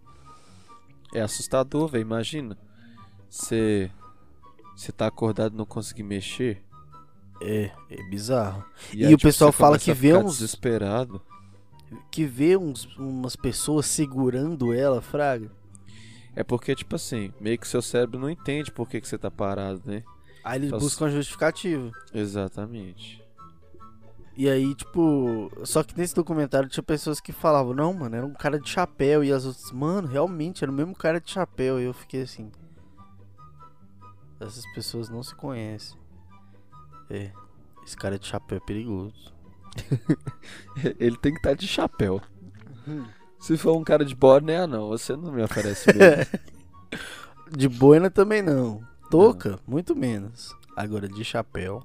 É 1.14 1.22
assustador, 1.22 1.88
velho. 1.88 2.02
Imagina. 2.04 2.58
Você. 3.30 3.90
Você 4.76 4.92
tá 4.92 5.08
acordado 5.08 5.54
e 5.54 5.58
não 5.58 5.66
conseguir 5.66 6.04
mexer. 6.04 6.62
É, 7.42 7.72
é 7.90 8.04
bizarro. 8.10 8.64
E, 8.94 8.98
E 9.00 9.06
aí, 9.06 9.14
o 9.14 9.18
tipo, 9.18 9.28
pessoal 9.30 9.52
fala 9.52 9.80
que 9.80 9.94
vê 9.94 10.16
uns- 10.16 10.38
desesperado. 10.38 11.22
Que 12.10 12.24
vê 12.26 12.56
uns, 12.56 12.86
umas 12.98 13.36
pessoas 13.36 13.86
segurando 13.86 14.74
ela, 14.74 15.02
fraga. 15.02 15.52
É 16.36 16.44
porque, 16.44 16.74
tipo 16.74 16.96
assim, 16.96 17.34
meio 17.40 17.58
que 17.58 17.68
seu 17.68 17.82
cérebro 17.82 18.18
não 18.20 18.30
entende 18.30 18.72
por 18.72 18.88
que, 18.88 19.02
que 19.02 19.08
você 19.08 19.18
tá 19.18 19.30
parado, 19.30 19.82
né? 19.86 20.02
Aí 20.44 20.60
eles 20.60 20.72
buscam 20.72 21.06
a 21.06 21.10
justificativa. 21.10 21.92
Exatamente. 22.14 23.22
E 24.36 24.50
aí, 24.50 24.74
tipo. 24.74 25.52
Só 25.64 25.84
que 25.84 25.98
nesse 25.98 26.16
documentário 26.16 26.70
tinha 26.70 26.84
pessoas 26.84 27.20
que 27.20 27.32
falavam, 27.32 27.74
não, 27.74 27.94
mano, 27.94 28.16
era 28.16 28.26
um 28.26 28.34
cara 28.34 28.60
de 28.60 28.70
chapéu. 28.70 29.24
E 29.24 29.32
as 29.32 29.46
outras, 29.46 29.72
mano, 29.72 30.08
realmente, 30.08 30.64
era 30.64 30.72
o 30.72 30.76
mesmo 30.76 30.96
cara 30.96 31.20
de 31.20 31.30
chapéu. 31.30 31.80
E 31.80 31.84
eu 31.84 31.94
fiquei 31.94 32.24
assim. 32.24 32.52
Essas 34.40 34.66
pessoas 34.74 35.10
não 35.10 35.22
se 35.22 35.36
conhecem. 35.36 35.98
É. 37.10 37.32
Esse 37.86 37.96
cara 37.96 38.18
de 38.18 38.26
chapéu 38.26 38.58
é 38.58 38.66
perigoso. 38.66 39.34
Ele 41.00 41.18
tem 41.18 41.34
que 41.34 41.40
estar 41.40 41.54
de 41.54 41.68
chapéu. 41.68 42.22
Hum. 42.88 43.06
Se 43.40 43.58
for 43.58 43.76
um 43.76 43.84
cara 43.84 44.06
de 44.06 44.16
boné, 44.16 44.58
ah, 44.62 44.68
não. 44.68 44.90
Você 44.90 45.16
não 45.16 45.32
me 45.32 45.44
oferece 45.44 45.92
mesmo. 45.94 46.26
De 47.52 47.68
boina 47.68 48.10
também 48.10 48.42
não. 48.42 48.82
Touca, 49.12 49.60
muito 49.68 49.94
menos. 49.94 50.56
Agora 50.74 51.06
de 51.06 51.22
chapéu. 51.26 51.84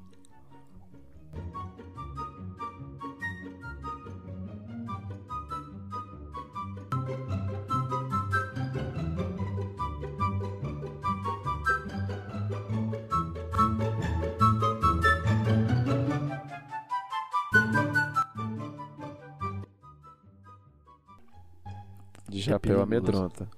De 22.29 22.41
chapéu 22.41 22.81
amedronta. 22.81 23.49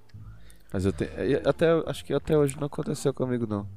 Mas 0.72 0.84
eu 0.84 0.92
tenho. 0.92 1.10
Até, 1.48 1.70
acho 1.86 2.04
que 2.04 2.12
até 2.12 2.36
hoje 2.36 2.56
não 2.58 2.66
aconteceu 2.66 3.12
comigo, 3.14 3.46
não. 3.46 3.68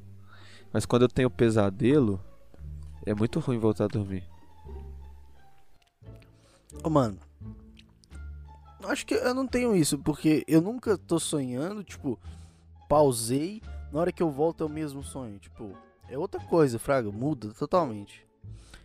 Mas 0.73 0.85
quando 0.85 1.03
eu 1.03 1.09
tenho 1.09 1.29
pesadelo, 1.29 2.19
é 3.05 3.13
muito 3.13 3.39
ruim 3.39 3.57
voltar 3.57 3.85
a 3.85 3.87
dormir. 3.87 4.23
Ô, 6.83 6.89
mano. 6.89 7.17
Acho 8.83 9.05
que 9.05 9.13
eu 9.13 9.33
não 9.33 9.45
tenho 9.45 9.75
isso, 9.75 9.99
porque 9.99 10.43
eu 10.47 10.59
nunca 10.59 10.97
tô 10.97 11.19
sonhando, 11.19 11.83
tipo, 11.83 12.19
pausei, 12.89 13.61
na 13.91 13.99
hora 13.99 14.11
que 14.11 14.23
eu 14.23 14.31
volto 14.31 14.63
é 14.63 14.65
o 14.65 14.69
mesmo 14.69 15.03
sonho. 15.03 15.37
Tipo, 15.37 15.77
é 16.09 16.17
outra 16.17 16.39
coisa, 16.41 16.79
Fraga, 16.79 17.11
muda 17.11 17.53
totalmente. 17.53 18.25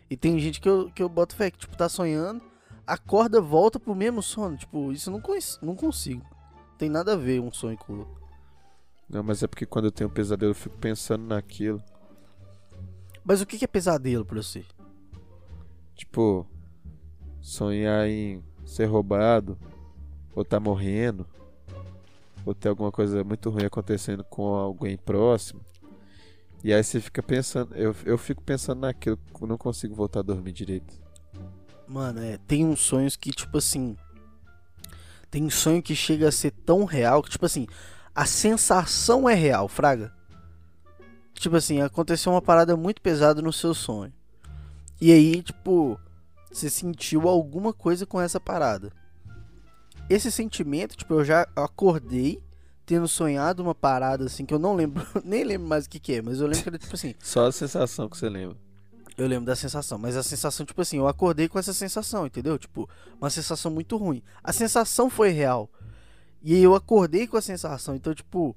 E 0.09 0.15
tem 0.15 0.39
gente 0.39 0.61
que 0.61 0.69
eu, 0.69 0.91
que 0.91 1.01
eu 1.01 1.09
boto 1.09 1.35
fé, 1.35 1.49
que, 1.49 1.57
tipo, 1.57 1.75
tá 1.75 1.89
sonhando, 1.89 2.41
acorda, 2.85 3.41
volta 3.41 3.79
pro 3.79 3.95
mesmo 3.95 4.21
sono. 4.21 4.55
Tipo, 4.55 4.91
isso 4.91 5.09
eu 5.09 5.13
não, 5.13 5.21
não 5.63 5.75
consigo. 5.75 6.23
Tem 6.77 6.89
nada 6.89 7.13
a 7.13 7.15
ver 7.15 7.39
um 7.39 7.51
sonho 7.51 7.77
com 7.77 7.93
o 7.93 7.99
outro. 7.99 8.17
Não, 9.09 9.23
mas 9.23 9.41
é 9.41 9.47
porque 9.47 9.65
quando 9.65 9.85
eu 9.85 9.91
tenho 9.91 10.09
pesadelo 10.09 10.51
eu 10.51 10.55
fico 10.55 10.77
pensando 10.77 11.25
naquilo. 11.25 11.81
Mas 13.23 13.41
o 13.41 13.45
que 13.45 13.57
que 13.57 13.65
é 13.65 13.67
pesadelo 13.67 14.25
pra 14.25 14.41
você? 14.41 14.63
Tipo, 15.95 16.45
sonhar 17.41 18.07
em 18.07 18.43
ser 18.65 18.85
roubado, 18.85 19.57
ou 20.35 20.45
tá 20.45 20.59
morrendo, 20.59 21.25
ou 22.45 22.53
ter 22.53 22.69
alguma 22.69 22.91
coisa 22.91 23.23
muito 23.23 23.49
ruim 23.49 23.65
acontecendo 23.65 24.23
com 24.23 24.53
alguém 24.53 24.97
próximo. 24.97 25.61
E 26.63 26.73
aí 26.73 26.83
você 26.83 26.99
fica 26.99 27.23
pensando, 27.23 27.75
eu, 27.75 27.95
eu 28.05 28.17
fico 28.17 28.43
pensando 28.43 28.81
naquilo, 28.81 29.17
eu 29.39 29.47
não 29.47 29.57
consigo 29.57 29.95
voltar 29.95 30.19
a 30.19 30.23
dormir 30.23 30.51
direito. 30.51 30.93
Mano, 31.87 32.19
é, 32.21 32.37
tem 32.37 32.65
uns 32.65 32.81
sonhos 32.81 33.15
que, 33.15 33.31
tipo 33.31 33.57
assim. 33.57 33.95
Tem 35.29 35.49
sonho 35.49 35.83
que 35.83 35.95
chega 35.95 36.29
a 36.29 36.31
ser 36.31 36.51
tão 36.51 36.85
real 36.85 37.21
que, 37.21 37.29
tipo 37.29 37.45
assim, 37.45 37.67
a 38.15 38.25
sensação 38.25 39.29
é 39.29 39.33
real, 39.33 39.67
Fraga. 39.67 40.13
Tipo 41.33 41.55
assim, 41.55 41.81
aconteceu 41.81 42.31
uma 42.31 42.41
parada 42.41 42.75
muito 42.75 43.01
pesada 43.01 43.41
no 43.41 43.53
seu 43.53 43.73
sonho. 43.73 44.11
E 44.99 45.11
aí, 45.11 45.43
tipo, 45.43 45.99
você 46.51 46.69
sentiu 46.69 47.27
alguma 47.27 47.71
coisa 47.71 48.05
com 48.05 48.19
essa 48.19 48.39
parada. 48.39 48.91
Esse 50.09 50.31
sentimento, 50.31 50.95
tipo, 50.95 51.13
eu 51.13 51.23
já 51.23 51.47
acordei, 51.55 52.41
tendo 52.85 53.07
sonhado 53.07 53.61
uma 53.61 53.75
parada 53.75 54.25
assim 54.25 54.45
que 54.45 54.53
eu 54.53 54.59
não 54.59 54.73
lembro, 54.73 55.05
nem 55.23 55.43
lembro 55.43 55.67
mais 55.67 55.85
o 55.85 55.89
que, 55.89 55.99
que 55.99 56.13
é, 56.13 56.21
mas 56.21 56.39
eu 56.39 56.47
lembro 56.47 56.63
que 56.63 56.69
era 56.69 56.77
tipo 56.79 56.95
assim. 56.95 57.13
Só 57.19 57.45
a 57.45 57.51
sensação 57.51 58.09
que 58.09 58.17
você 58.17 58.29
lembra. 58.29 58.57
Eu 59.17 59.27
lembro 59.27 59.45
da 59.45 59.55
sensação, 59.55 59.97
mas 59.97 60.15
a 60.15 60.21
sensação, 60.21 60.63
tipo 60.63 60.79
assim, 60.79 60.97
eu 60.97 61.07
acordei 61.07 61.47
com 61.47 61.57
essa 61.57 61.73
sensação, 61.73 62.27
entendeu? 62.27 62.57
Tipo, 62.59 62.87
uma 63.19 63.31
sensação 63.31 63.71
muito 63.71 63.97
ruim. 63.97 64.21
A 64.43 64.53
sensação 64.53 65.09
foi 65.09 65.29
real. 65.29 65.69
E 66.43 66.61
eu 66.61 66.75
acordei 66.75 67.25
com 67.25 67.35
a 67.35 67.41
sensação, 67.41 67.95
então, 67.95 68.13
tipo, 68.13 68.55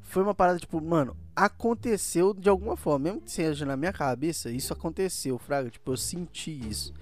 foi 0.00 0.22
uma 0.22 0.34
parada, 0.34 0.58
tipo, 0.58 0.80
mano, 0.80 1.16
aconteceu 1.34 2.34
de 2.34 2.48
alguma 2.48 2.76
forma, 2.76 3.04
mesmo 3.04 3.20
que 3.20 3.30
seja 3.30 3.64
na 3.64 3.76
minha 3.76 3.92
cabeça, 3.92 4.50
isso 4.50 4.72
aconteceu, 4.72 5.38
fraga, 5.38 5.70
tipo, 5.70 5.92
eu 5.92 5.96
senti 5.96 6.50
isso. 6.68 6.92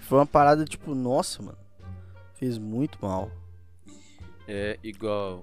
Foi 0.00 0.18
uma 0.18 0.26
parada, 0.26 0.64
tipo, 0.66 0.94
nossa, 0.94 1.42
mano, 1.42 1.58
fez 2.34 2.58
muito 2.58 2.98
mal. 3.00 3.30
É 4.46 4.78
igual 4.82 5.42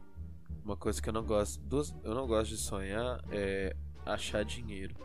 uma 0.64 0.78
coisa 0.78 1.02
que 1.02 1.10
eu 1.10 1.14
não 1.14 1.24
gosto, 1.24 1.60
duas, 1.62 1.94
eu 2.04 2.14
não 2.14 2.28
gosto 2.28 2.52
de 2.52 2.58
sonhar 2.58 3.20
é 3.32 3.76
achar 4.06 4.46
dinheiro. 4.46 4.96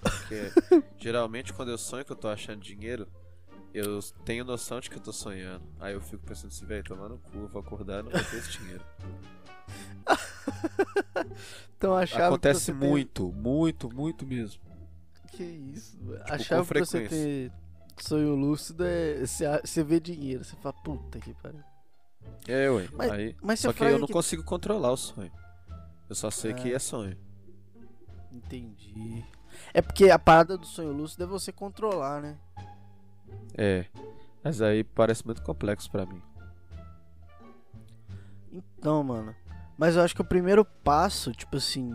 Porque 0.00 0.52
geralmente 0.98 1.52
quando 1.52 1.70
eu 1.70 1.78
sonho 1.78 2.04
que 2.04 2.12
eu 2.12 2.16
tô 2.16 2.28
achando 2.28 2.60
dinheiro, 2.60 3.06
eu 3.72 4.00
tenho 4.24 4.44
noção 4.44 4.80
de 4.80 4.90
que 4.90 4.96
eu 4.96 5.02
tô 5.02 5.12
sonhando. 5.12 5.64
Aí 5.80 5.94
eu 5.94 6.00
fico 6.00 6.24
pensando 6.24 6.48
assim, 6.48 6.66
velho, 6.66 6.84
tomando 6.84 7.18
cu, 7.18 7.48
vou 7.48 7.60
acordar 7.60 8.00
e 8.00 8.02
não 8.04 8.10
vou 8.10 8.24
ter 8.24 8.36
esse 8.36 8.58
dinheiro. 8.58 8.84
então 11.76 11.96
achava 11.96 12.26
Acontece 12.26 12.72
muito, 12.72 13.32
muito, 13.32 13.92
muito 13.94 14.26
mesmo. 14.26 14.60
Que 15.32 15.44
isso, 15.44 15.96
tipo, 15.96 16.14
achava 16.30 16.74
que 16.74 16.80
você 16.80 17.08
ter 17.08 17.52
sonho 17.98 18.34
lúcido 18.34 18.84
é 18.84 19.24
você 19.24 19.82
vê 19.82 19.98
dinheiro, 20.00 20.44
você 20.44 20.56
fala, 20.56 20.74
puta 20.74 21.18
que 21.18 21.32
pariu. 21.34 21.62
É, 22.46 22.70
ué. 22.70 22.88
Mas, 22.92 23.10
aí, 23.10 23.36
mas 23.40 23.60
só 23.60 23.72
que 23.72 23.82
eu 23.82 23.98
não 23.98 24.06
que... 24.06 24.12
consigo 24.12 24.42
controlar 24.44 24.92
o 24.92 24.96
sonho. 24.96 25.32
Eu 26.08 26.14
só 26.14 26.30
sei 26.30 26.52
que 26.52 26.72
é 26.72 26.78
sonho. 26.78 27.16
Entendi. 28.32 29.24
É 29.74 29.82
porque 29.82 30.10
a 30.10 30.18
parada 30.18 30.56
do 30.56 30.66
sonho 30.66 30.92
lúcido 30.92 31.24
é 31.24 31.26
você 31.26 31.52
controlar, 31.52 32.20
né? 32.20 32.38
É. 33.56 33.84
Mas 34.42 34.60
aí 34.60 34.82
parece 34.82 35.24
muito 35.24 35.42
complexo 35.42 35.90
para 35.90 36.06
mim. 36.06 36.20
Então, 38.50 39.02
mano. 39.02 39.34
Mas 39.78 39.96
eu 39.96 40.02
acho 40.02 40.14
que 40.14 40.22
o 40.22 40.24
primeiro 40.24 40.64
passo, 40.64 41.32
tipo 41.32 41.56
assim. 41.56 41.92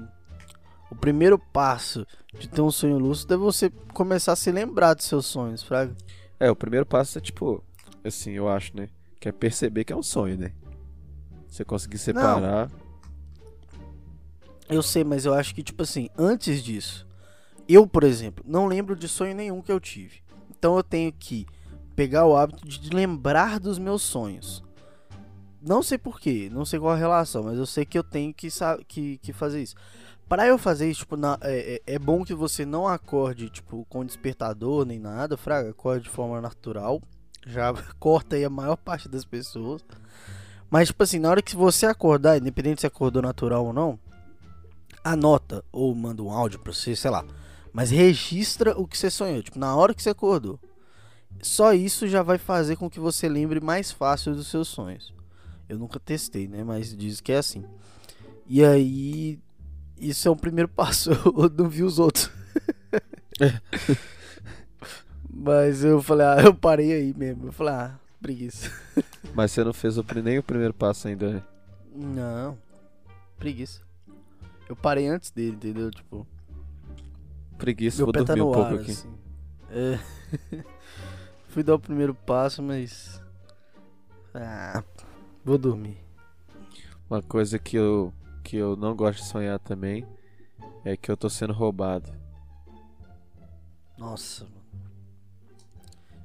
O 0.89 0.95
primeiro 0.95 1.37
passo 1.37 2.07
de 2.39 2.47
ter 2.47 2.61
um 2.61 2.71
sonho 2.71 2.97
lúcido 2.97 3.33
é 3.33 3.37
você 3.37 3.69
começar 3.93 4.31
a 4.31 4.37
se 4.37 4.49
lembrar 4.51 4.93
dos 4.93 5.05
seus 5.05 5.25
sonhos, 5.25 5.61
Fraga. 5.61 5.93
É, 6.39 6.49
o 6.49 6.55
primeiro 6.55 6.85
passo 6.85 7.17
é 7.17 7.21
tipo. 7.21 7.63
Assim, 8.03 8.31
eu 8.31 8.47
acho, 8.47 8.75
né? 8.75 8.87
Que 9.19 9.27
é 9.27 9.31
perceber 9.31 9.83
que 9.83 9.91
é 9.91 9.95
um 9.95 10.03
sonho, 10.03 10.37
né? 10.37 10.53
Você 11.47 11.65
conseguir 11.65 11.97
separar. 11.97 12.69
Não. 12.69 12.86
Eu 14.69 14.81
sei, 14.81 15.03
mas 15.03 15.25
eu 15.25 15.33
acho 15.33 15.55
que, 15.55 15.63
tipo 15.63 15.83
assim, 15.83 16.09
antes 16.17 16.61
disso, 16.61 17.07
eu, 17.67 17.87
por 17.87 18.03
exemplo, 18.03 18.43
não 18.47 18.67
lembro 18.67 18.95
de 18.95 19.07
sonho 19.07 19.35
nenhum 19.35 19.61
que 19.61 19.71
eu 19.71 19.79
tive. 19.79 20.21
Então 20.49 20.75
eu 20.75 20.83
tenho 20.83 21.11
que 21.11 21.45
pegar 21.95 22.25
o 22.25 22.35
hábito 22.35 22.67
de 22.67 22.89
lembrar 22.89 23.59
dos 23.59 23.79
meus 23.79 24.01
sonhos. 24.01 24.63
Não 25.61 25.81
sei 25.81 25.97
porquê, 25.97 26.49
não 26.51 26.65
sei 26.65 26.79
qual 26.79 26.93
a 26.93 26.97
relação, 26.97 27.43
mas 27.43 27.57
eu 27.57 27.65
sei 27.65 27.85
que 27.85 27.97
eu 27.97 28.03
tenho 28.03 28.33
que, 28.33 28.49
que, 28.87 29.17
que 29.17 29.33
fazer 29.33 29.61
isso. 29.61 29.75
Para 30.29 30.45
eu 30.45 30.57
fazer 30.57 30.89
isso, 30.89 31.01
tipo, 31.01 31.15
na, 31.15 31.37
é, 31.41 31.81
é, 31.87 31.95
é 31.95 31.99
bom 31.99 32.23
que 32.23 32.33
você 32.33 32.65
não 32.65 32.87
acorde, 32.87 33.49
tipo, 33.49 33.85
com 33.89 34.05
despertador 34.05 34.85
nem 34.85 34.99
nada, 34.99 35.37
fraga, 35.37 35.69
acorde 35.69 36.03
de 36.03 36.09
forma 36.09 36.41
natural. 36.41 37.01
Já 37.45 37.73
corta 37.97 38.35
aí 38.35 38.43
a 38.43 38.49
maior 38.49 38.75
parte 38.75 39.07
das 39.07 39.23
pessoas. 39.23 39.83
Mas, 40.69 40.89
tipo 40.89 41.01
assim, 41.01 41.17
na 41.17 41.29
hora 41.29 41.41
que 41.41 41.55
você 41.55 41.85
acordar, 41.85 42.37
independente 42.37 42.81
se 42.81 42.87
acordou 42.87 43.21
natural 43.21 43.65
ou 43.65 43.73
não, 43.73 43.97
anota 45.03 45.63
ou 45.71 45.93
manda 45.95 46.21
um 46.23 46.31
áudio 46.31 46.59
pra 46.59 46.73
você, 46.73 46.95
sei 46.95 47.11
lá. 47.11 47.25
Mas 47.71 47.91
registra 47.91 48.77
o 48.79 48.87
que 48.87 48.97
você 48.97 49.09
sonhou, 49.09 49.43
tipo, 49.43 49.59
na 49.59 49.75
hora 49.75 49.93
que 49.93 50.01
você 50.01 50.09
acordou. 50.09 50.59
Só 51.41 51.73
isso 51.73 52.07
já 52.07 52.23
vai 52.23 52.37
fazer 52.37 52.75
com 52.75 52.89
que 52.89 52.99
você 52.99 53.29
lembre 53.29 53.59
mais 53.59 53.91
fácil 53.91 54.33
dos 54.33 54.47
seus 54.47 54.67
sonhos. 54.67 55.13
Eu 55.69 55.77
nunca 55.77 55.99
testei, 55.99 56.47
né? 56.47 56.63
Mas 56.63 56.95
diz 56.95 57.21
que 57.21 57.31
é 57.31 57.37
assim. 57.37 57.63
E 58.47 58.63
aí, 58.63 59.39
isso 59.97 60.27
é 60.27 60.31
o 60.31 60.35
primeiro 60.35 60.69
passo. 60.73 61.11
Eu 61.11 61.49
não 61.55 61.69
vi 61.69 61.83
os 61.83 61.99
outros. 61.99 62.31
Mas 65.29 65.83
eu 65.83 66.01
falei, 66.01 66.25
ah, 66.25 66.41
eu 66.43 66.55
parei 66.55 66.91
aí 66.91 67.13
mesmo. 67.15 67.47
Eu 67.47 67.51
falei, 67.51 67.73
ah, 67.73 67.99
preguiça. 68.19 68.71
Mas 69.35 69.51
você 69.51 69.63
não 69.63 69.73
fez 69.73 69.97
o, 69.97 70.05
nem 70.23 70.39
o 70.39 70.43
primeiro 70.43 70.73
passo 70.73 71.07
ainda, 71.07 71.31
né? 71.33 71.43
Não, 71.93 72.57
preguiça. 73.37 73.86
Eu 74.69 74.75
parei 74.75 75.07
antes 75.07 75.31
dele, 75.31 75.55
entendeu? 75.55 75.89
Tipo. 75.91 76.27
Preguiça, 77.57 78.03
vou 78.03 78.13
tá 78.13 78.21
dormir 78.21 78.41
tá 78.41 78.45
um 78.45 78.51
pouco 78.51 78.67
ar, 78.67 78.73
aqui. 78.75 78.91
Assim. 78.91 79.17
É. 79.69 80.63
Fui 81.49 81.63
dar 81.63 81.75
o 81.75 81.79
primeiro 81.79 82.13
passo, 82.13 82.61
mas. 82.61 83.21
Ah, 84.33 84.83
vou 85.43 85.57
dormir. 85.57 85.97
Uma 87.09 87.21
coisa 87.21 87.57
que 87.57 87.77
eu, 87.77 88.13
que 88.43 88.57
eu 88.57 88.75
não 88.75 88.95
gosto 88.95 89.19
de 89.19 89.25
sonhar 89.25 89.57
também 89.59 90.05
é 90.83 90.95
que 90.97 91.09
eu 91.09 91.17
tô 91.17 91.29
sendo 91.29 91.53
roubado. 91.53 92.11
Nossa, 93.97 94.43
mano. 94.43 94.57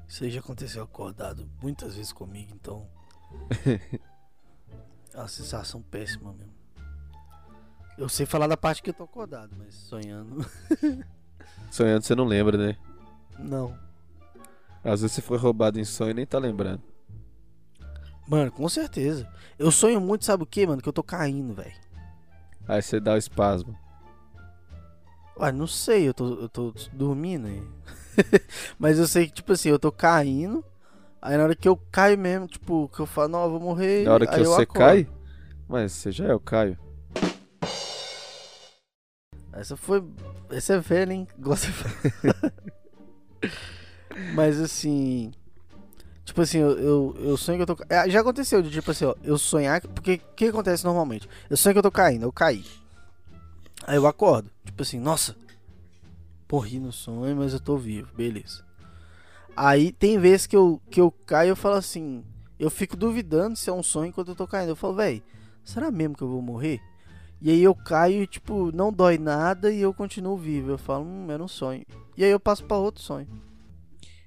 Isso 0.06 0.24
aí 0.24 0.30
já 0.30 0.40
aconteceu 0.40 0.82
acordado 0.82 1.48
muitas 1.62 1.94
vezes 1.94 2.12
comigo, 2.12 2.52
então. 2.54 2.86
é 5.14 5.16
uma 5.16 5.28
sensação 5.28 5.80
péssima 5.80 6.34
mesmo. 6.34 6.61
Eu 7.96 8.08
sei 8.08 8.26
falar 8.26 8.46
da 8.46 8.56
parte 8.56 8.82
que 8.82 8.90
eu 8.90 8.94
tô 8.94 9.04
acordado, 9.04 9.54
mas 9.56 9.74
sonhando. 9.74 10.44
Sonhando 11.70 12.02
você 12.02 12.14
não 12.14 12.24
lembra, 12.24 12.58
né? 12.58 12.76
Não. 13.38 13.74
Às 14.84 15.00
vezes 15.00 15.12
você 15.12 15.22
foi 15.22 15.38
roubado 15.38 15.80
em 15.80 15.84
sonho 15.84 16.10
e 16.10 16.14
nem 16.14 16.26
tá 16.26 16.38
lembrando. 16.38 16.82
Mano, 18.26 18.50
com 18.50 18.68
certeza. 18.68 19.28
Eu 19.58 19.70
sonho 19.70 20.00
muito, 20.00 20.24
sabe 20.24 20.42
o 20.42 20.46
que, 20.46 20.66
mano? 20.66 20.82
Que 20.82 20.88
eu 20.88 20.92
tô 20.92 21.02
caindo, 21.02 21.54
velho. 21.54 21.72
Aí 22.68 22.82
você 22.82 23.00
dá 23.00 23.14
o 23.14 23.18
espasmo. 23.18 23.76
Ué, 25.38 25.50
não 25.50 25.66
sei, 25.66 26.08
eu 26.08 26.14
tô, 26.14 26.34
eu 26.34 26.48
tô 26.48 26.74
dormindo 26.92 27.46
aí. 27.46 27.62
Mas 28.78 28.98
eu 28.98 29.06
sei 29.06 29.26
que, 29.26 29.32
tipo 29.32 29.52
assim, 29.52 29.70
eu 29.70 29.78
tô 29.78 29.90
caindo. 29.90 30.64
Aí 31.20 31.36
na 31.36 31.44
hora 31.44 31.56
que 31.56 31.68
eu 31.68 31.76
caio 31.90 32.18
mesmo, 32.18 32.46
tipo, 32.46 32.88
que 32.88 33.00
eu 33.00 33.06
falo, 33.06 33.28
não, 33.28 33.44
eu 33.44 33.50
vou 33.50 33.60
morrer. 33.60 34.04
Na 34.04 34.14
hora 34.14 34.26
que 34.26 34.44
você 34.44 34.66
cai? 34.66 35.08
Mas 35.68 35.92
você 35.92 36.12
já 36.12 36.26
é 36.26 36.34
o 36.34 36.40
Caio. 36.40 36.76
Essa 39.52 39.76
foi. 39.76 40.02
Essa 40.50 40.74
é 40.74 40.78
velha, 40.80 41.12
hein? 41.12 41.28
Gosta 41.38 41.68
Mas 44.34 44.60
assim. 44.60 45.32
Tipo 46.24 46.40
assim, 46.40 46.58
eu, 46.58 46.78
eu, 46.78 47.16
eu, 47.18 47.36
sonho 47.36 47.58
que 47.58 47.70
eu 47.70 47.76
tô. 47.76 47.84
É, 47.88 48.08
já 48.08 48.20
aconteceu 48.20 48.62
de 48.62 48.70
tipo 48.70 48.90
assim, 48.90 49.04
ó, 49.04 49.14
eu 49.22 49.36
sonhar. 49.36 49.80
Porque 49.80 50.14
o 50.14 50.34
que 50.34 50.46
acontece 50.46 50.84
normalmente? 50.84 51.28
Eu 51.50 51.56
sonho 51.56 51.74
que 51.74 51.78
eu 51.78 51.82
tô 51.82 51.90
caindo, 51.90 52.24
eu 52.24 52.32
caí. 52.32 52.64
Aí 53.86 53.96
eu 53.96 54.06
acordo. 54.06 54.50
Tipo 54.64 54.82
assim, 54.82 54.98
nossa. 54.98 55.36
Morri 56.50 56.78
no 56.78 56.92
sonho, 56.92 57.34
mas 57.34 57.54
eu 57.54 57.60
tô 57.60 57.78
vivo, 57.78 58.14
beleza. 58.14 58.62
Aí 59.56 59.90
tem 59.90 60.18
vezes 60.18 60.46
que 60.46 60.54
eu, 60.54 60.82
que 60.90 61.00
eu 61.00 61.10
caio 61.10 61.50
eu 61.50 61.56
falo 61.56 61.76
assim. 61.76 62.22
Eu 62.58 62.68
fico 62.68 62.94
duvidando 62.94 63.56
se 63.56 63.70
é 63.70 63.72
um 63.72 63.82
sonho 63.82 64.08
enquanto 64.08 64.28
eu 64.28 64.34
tô 64.34 64.46
caindo. 64.46 64.68
Eu 64.68 64.76
falo, 64.76 64.94
velho, 64.94 65.22
será 65.64 65.90
mesmo 65.90 66.14
que 66.14 66.22
eu 66.22 66.28
vou 66.28 66.42
morrer? 66.42 66.78
E 67.44 67.50
aí 67.50 67.60
eu 67.60 67.74
caio 67.74 68.22
e, 68.22 68.26
tipo, 68.26 68.70
não 68.70 68.92
dói 68.92 69.18
nada 69.18 69.72
e 69.72 69.80
eu 69.80 69.92
continuo 69.92 70.36
vivo. 70.36 70.70
Eu 70.70 70.78
falo, 70.78 71.04
hum, 71.04 71.26
era 71.28 71.42
um 71.42 71.48
sonho. 71.48 71.84
E 72.16 72.22
aí 72.22 72.30
eu 72.30 72.38
passo 72.38 72.64
para 72.64 72.76
outro 72.76 73.02
sonho. 73.02 73.26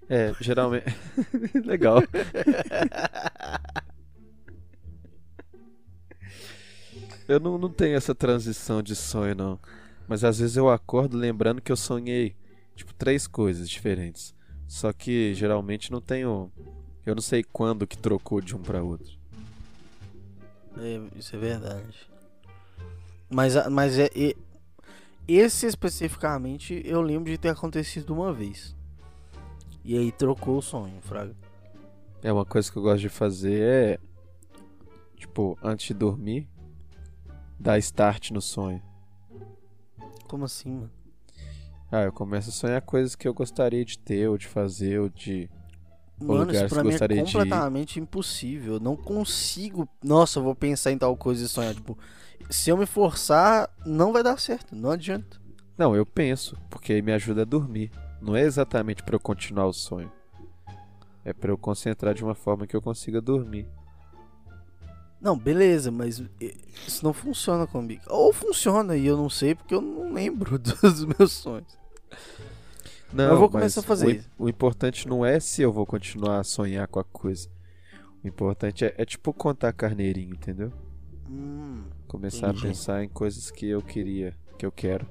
É, 0.09 0.35
geralmente. 0.41 0.93
Legal. 1.65 2.03
eu 7.25 7.39
não, 7.39 7.57
não 7.57 7.69
tenho 7.69 7.95
essa 7.95 8.13
transição 8.13 8.83
de 8.83 8.97
sonho, 8.97 9.33
não. 9.33 9.57
Mas 10.09 10.25
às 10.25 10.39
vezes 10.39 10.57
eu 10.57 10.69
acordo 10.69 11.15
lembrando 11.15 11.61
que 11.61 11.71
eu 11.71 11.77
sonhei, 11.77 12.35
tipo, 12.75 12.93
três 12.93 13.27
coisas 13.27 13.69
diferentes. 13.69 14.35
Só 14.67 14.91
que 14.91 15.33
geralmente 15.33 15.89
não 15.89 16.01
tenho. 16.01 16.51
Eu 17.05 17.15
não 17.15 17.21
sei 17.21 17.45
quando 17.45 17.87
que 17.87 17.97
trocou 17.97 18.41
de 18.41 18.53
um 18.53 18.61
para 18.61 18.83
outro. 18.83 19.17
É, 20.77 20.99
isso 21.17 21.33
é 21.33 21.39
verdade. 21.39 22.13
Mas, 23.29 23.53
mas 23.69 23.97
é, 23.97 24.09
é, 24.15 24.35
esse 25.27 25.65
especificamente 25.65 26.81
eu 26.85 27.01
lembro 27.01 27.31
de 27.31 27.37
ter 27.37 27.49
acontecido 27.49 28.13
uma 28.13 28.31
vez. 28.31 28.75
E 29.83 29.97
aí 29.97 30.11
trocou 30.11 30.57
o 30.57 30.61
sonho, 30.61 30.99
Fraga. 31.01 31.35
É 32.23 32.31
uma 32.31 32.45
coisa 32.45 32.71
que 32.71 32.77
eu 32.77 32.81
gosto 32.81 33.01
de 33.01 33.09
fazer 33.09 33.61
é 33.61 33.99
tipo, 35.15 35.57
antes 35.61 35.87
de 35.87 35.93
dormir, 35.93 36.47
dar 37.59 37.77
start 37.79 38.31
no 38.31 38.41
sonho. 38.41 38.81
Como 40.27 40.45
assim, 40.45 40.71
mano? 40.71 40.91
Ah, 41.91 42.03
eu 42.03 42.11
começo 42.11 42.49
a 42.49 42.53
sonhar 42.53 42.81
coisas 42.81 43.15
que 43.15 43.27
eu 43.27 43.33
gostaria 43.33 43.85
de 43.85 43.97
ter, 43.97 44.27
ou 44.27 44.37
de 44.37 44.47
fazer, 44.47 44.99
ou 44.99 45.09
de 45.09 45.49
Mano, 46.19 46.51
isso 46.51 46.67
pra 46.67 46.83
mim 46.83 46.89
é 46.89 46.91
gostaria 46.91 47.23
de 47.23 47.31
completamente 47.31 47.99
impossível. 47.99 48.75
Eu 48.75 48.79
não 48.79 48.95
consigo. 48.95 49.87
Nossa, 50.03 50.39
eu 50.39 50.43
vou 50.43 50.55
pensar 50.55 50.91
em 50.91 50.97
tal 50.97 51.15
coisa 51.17 51.43
e 51.43 51.47
sonhar. 51.47 51.73
Tipo, 51.73 51.97
se 52.49 52.69
eu 52.69 52.77
me 52.77 52.85
forçar, 52.85 53.69
não 53.85 54.13
vai 54.13 54.23
dar 54.23 54.39
certo. 54.39 54.75
Não 54.75 54.91
adianta. 54.91 55.41
Não, 55.77 55.95
eu 55.95 56.05
penso, 56.05 56.57
porque 56.69 56.93
aí 56.93 57.01
me 57.01 57.11
ajuda 57.11 57.41
a 57.41 57.45
dormir. 57.45 57.91
Não 58.21 58.35
é 58.35 58.41
exatamente 58.41 59.03
pra 59.03 59.15
eu 59.15 59.19
continuar 59.19 59.67
o 59.67 59.73
sonho. 59.73 60.11
É 61.23 61.33
pra 61.33 61.51
eu 61.51 61.57
concentrar 61.57 62.13
de 62.13 62.23
uma 62.23 62.35
forma 62.35 62.65
que 62.65 62.75
eu 62.75 62.81
consiga 62.81 63.19
dormir. 63.19 63.67
Não, 65.19 65.37
beleza, 65.37 65.91
mas 65.91 66.21
eh, 66.39 66.53
isso 66.87 67.03
não 67.03 67.11
funciona 67.11 67.65
comigo. 67.65 68.03
Ou 68.07 68.31
funciona 68.31 68.95
e 68.95 69.05
eu 69.05 69.17
não 69.17 69.29
sei 69.29 69.55
porque 69.55 69.73
eu 69.73 69.81
não 69.81 70.13
lembro 70.13 70.57
dos 70.59 71.03
meus 71.03 71.33
sonhos. 71.33 71.77
Não, 73.15 73.31
Eu 73.31 73.37
vou 73.39 73.49
começar 73.49 73.79
a 73.79 73.83
fazer 73.83 74.05
o, 74.07 74.09
isso. 74.11 74.29
o 74.37 74.49
importante 74.49 75.07
não 75.07 75.25
é 75.25 75.39
se 75.39 75.61
eu 75.61 75.71
vou 75.71 75.85
continuar 75.85 76.39
a 76.39 76.43
sonhar 76.43 76.87
com 76.87 76.99
a 76.99 77.03
coisa. 77.03 77.49
O 78.23 78.27
importante 78.27 78.83
é, 78.85 78.93
é 78.97 79.05
tipo 79.05 79.31
contar 79.33 79.71
carneirinho, 79.73 80.33
entendeu? 80.35 80.71
Hum, 81.29 81.83
Começar 82.07 82.49
Entendi. 82.49 82.65
a 82.65 82.69
pensar 82.69 83.03
em 83.03 83.09
coisas 83.09 83.49
que 83.51 83.67
eu 83.67 83.81
queria, 83.81 84.35
que 84.59 84.65
eu 84.65 84.71
quero. 84.71 85.07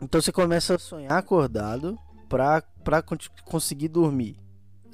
Então 0.00 0.20
você 0.20 0.32
começa 0.32 0.74
a 0.74 0.78
sonhar 0.78 1.12
acordado 1.12 1.98
pra, 2.28 2.62
pra 2.84 3.02
con- 3.02 3.16
conseguir 3.44 3.88
dormir. 3.88 4.36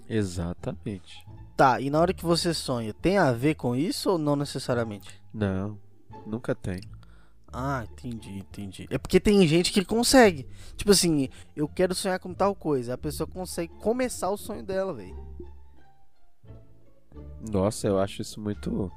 Exatamente. 0.09 1.25
Tá, 1.57 1.81
e 1.81 1.91
na 1.91 1.99
hora 2.01 2.13
que 2.15 2.25
você 2.25 2.55
sonha, 2.55 2.93
tem 2.95 3.19
a 3.19 3.33
ver 3.33 3.55
com 3.55 3.75
isso 3.75 4.11
ou 4.11 4.19
não 4.19 4.37
necessariamente? 4.37 5.21
Não, 5.33 5.79
nunca 6.27 6.55
tem. 6.55 6.81
Ah, 7.53 7.87
entendi, 7.91 8.39
entendi. 8.39 8.87
É 8.91 8.99
porque 8.99 9.19
tem 9.19 9.47
gente 9.47 9.73
que 9.73 9.85
consegue. 9.85 10.47
Tipo 10.77 10.91
assim, 10.91 11.29
eu 11.57 11.67
quero 11.67 11.95
sonhar 11.95 12.19
com 12.19 12.35
tal 12.35 12.55
coisa. 12.55 12.95
A 12.95 12.99
pessoa 12.99 13.27
consegue 13.27 13.73
começar 13.81 14.29
o 14.31 14.37
sonho 14.37 14.63
dela, 14.63 14.93
velho. 14.93 15.17
Nossa, 17.51 17.87
eu 17.87 17.99
acho 17.99 18.21
isso 18.23 18.41
muito. 18.41 18.93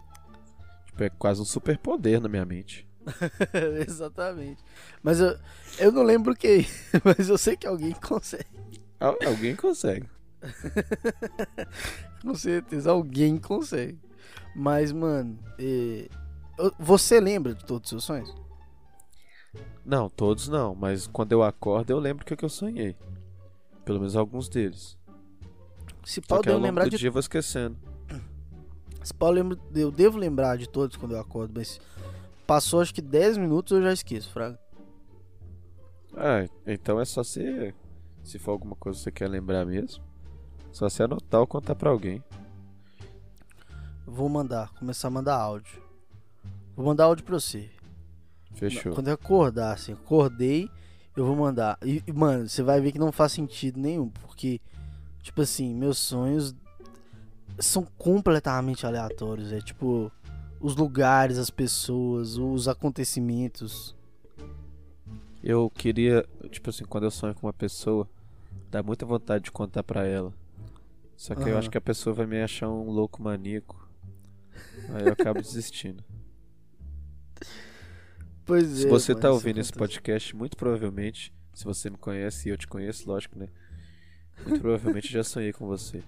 Tipo, 0.88 1.04
é 1.04 1.10
quase 1.10 1.42
um 1.42 1.46
superpoder 1.46 2.20
na 2.20 2.28
minha 2.28 2.46
mente. 2.46 2.88
Exatamente. 3.88 4.62
Mas 5.02 5.20
eu, 5.20 5.38
eu 5.80 5.92
não 5.92 6.04
lembro 6.04 6.36
quem. 6.36 6.66
Mas 7.04 7.30
eu 7.30 7.38
sei 7.38 7.56
que 7.56 7.66
alguém 7.66 7.94
consegue. 7.94 8.46
Al- 9.00 9.18
alguém 9.26 9.56
consegue. 9.56 10.08
Com 12.22 12.36
certeza, 12.36 12.92
alguém 12.92 13.38
consegue. 13.38 13.98
Mas, 14.56 14.92
mano, 14.92 15.40
é, 15.58 16.08
você 16.80 17.20
lembra 17.20 17.56
de 17.56 17.66
todos 17.66 17.86
os 17.86 17.90
seus 17.90 18.04
sonhos? 18.04 18.36
Não, 19.86 20.10
todos 20.10 20.48
não, 20.48 20.76
mas 20.76 21.08
quando 21.08 21.32
eu 21.32 21.44
acordo 21.44 21.92
eu 21.92 22.00
lembro 22.00 22.26
que, 22.26 22.36
que 22.36 22.46
eu 22.46 22.50
sonhei. 22.50 22.96
Pelo 23.84 24.00
menos 24.00 24.16
alguns 24.16 24.48
deles. 24.48 24.98
Se 26.04 26.22
Só 26.22 26.36
pau 26.36 26.42
que 26.42 26.50
ao 26.50 26.54
eu 26.54 26.58
longo 26.58 26.68
lembrar 26.68 26.88
de 26.88 26.98
dia 26.98 27.10
eu 27.10 27.12
vou 27.12 27.20
esquecendo. 27.20 27.78
Se 29.04 29.14
pau 29.14 29.30
eu 29.30 29.36
lembro, 29.36 29.60
eu 29.74 29.92
devo 29.92 30.18
lembrar 30.18 30.58
de 30.58 30.68
todos 30.70 30.96
quando 30.98 31.14
eu 31.14 31.20
acordo, 31.20 31.54
mas 31.56 31.80
passou 32.46 32.82
acho 32.82 32.94
que 32.94 33.02
10 33.02 33.38
minutos 33.38 33.72
eu 33.72 33.82
já 33.82 33.92
esqueço, 33.92 34.32
fraga. 34.32 34.60
Ah, 36.16 36.48
então 36.68 37.00
é 37.00 37.06
só 37.06 37.24
você. 37.24 37.74
Se 38.24 38.38
for 38.38 38.52
alguma 38.52 38.76
coisa 38.76 39.00
que 39.00 39.04
você 39.04 39.12
quer 39.12 39.28
lembrar 39.28 39.66
mesmo, 39.66 40.04
só 40.72 40.88
você 40.88 41.04
anotar 41.04 41.42
ou 41.42 41.48
contar 41.48 41.76
pra 41.76 41.90
alguém. 41.90 42.24
Vou 44.06 44.30
mandar, 44.30 44.72
começar 44.74 45.08
a 45.08 45.12
mandar 45.12 45.38
áudio. 45.38 45.81
Vou 46.76 46.86
mandar 46.86 47.06
áudio 47.06 47.24
pra 47.26 47.40
você. 47.40 47.70
Fechou. 48.54 48.94
Quando 48.94 49.08
eu 49.08 49.14
acordar, 49.14 49.74
assim, 49.74 49.94
acordei, 49.94 50.70
eu 51.16 51.26
vou 51.26 51.36
mandar. 51.36 51.78
E, 51.84 52.04
mano, 52.14 52.48
você 52.48 52.64
vai 52.64 52.80
ver 52.80 52.92
que 52.92 53.00
não 53.00 53.12
faz 53.12 53.32
sentido 53.32 53.80
nenhum, 53.80 54.10
porque, 54.10 54.60
tipo 55.22 55.42
assim, 55.42 55.74
meus 55.74 55.98
sonhos 55.98 56.56
são 57.60 57.86
completamente 57.98 58.86
aleatórios. 58.86 59.52
É 59.52 59.60
tipo, 59.60 60.12
os 60.60 60.76
lugares, 60.76 61.38
as 61.38 61.50
pessoas, 61.50 62.38
os 62.38 62.68
acontecimentos. 62.68 63.96
Eu 65.44 65.72
queria, 65.72 66.26
tipo 66.50 66.70
assim, 66.70 66.86
quando 66.86 67.06
eu 67.06 67.12
sonho 67.12 67.34
com 67.34 67.48
uma 67.48 67.54
pessoa, 67.54 68.08
dá 68.70 68.84
muita 68.84 69.06
vontade 69.06 69.46
de 69.46 69.52
contar 69.52 69.84
pra 69.84 70.06
ela. 70.06 70.34
Só 71.18 71.36
que 71.36 71.44
eu 71.44 71.50
Aham. 71.50 71.60
acho 71.60 71.70
que 71.70 71.78
a 71.78 71.82
pessoa 71.82 72.14
vai 72.14 72.26
me 72.26 72.42
achar 72.42 72.70
um 72.70 72.90
louco 72.90 73.22
maníaco. 73.22 73.88
Aí 74.90 75.06
eu 75.06 75.14
acabo 75.14 75.42
desistindo. 75.42 76.04
Pois 78.46 78.68
Se 78.68 78.88
é. 78.88 78.90
você 78.90 79.14
mano, 79.14 79.22
tá 79.22 79.32
ouvindo 79.32 79.60
esse 79.60 79.72
podcast, 79.72 80.36
muito 80.36 80.58
provavelmente, 80.58 81.34
se 81.54 81.64
você 81.64 81.90
me 81.90 81.98
conhece 81.98 82.50
e 82.50 82.52
eu 82.52 82.58
te 82.58 82.68
conheço, 82.68 83.08
lógico, 83.08 83.38
né? 83.38 83.48
Muito 84.46 84.62
provavelmente 84.62 85.12
já 85.12 85.24
sonhei 85.24 85.54
com 85.54 85.68
você. 85.68 86.04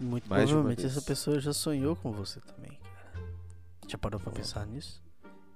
Muito 0.00 0.28
mais 0.28 0.48
provavelmente 0.48 0.84
essa 0.84 1.02
pessoa 1.02 1.38
já 1.40 1.52
sonhou 1.52 1.96
com 1.96 2.12
você 2.12 2.40
também, 2.40 2.78
cara. 2.82 3.26
Já 3.88 3.98
parou 3.98 4.20
pra 4.20 4.32
pensar 4.32 4.66
nisso? 4.66 5.02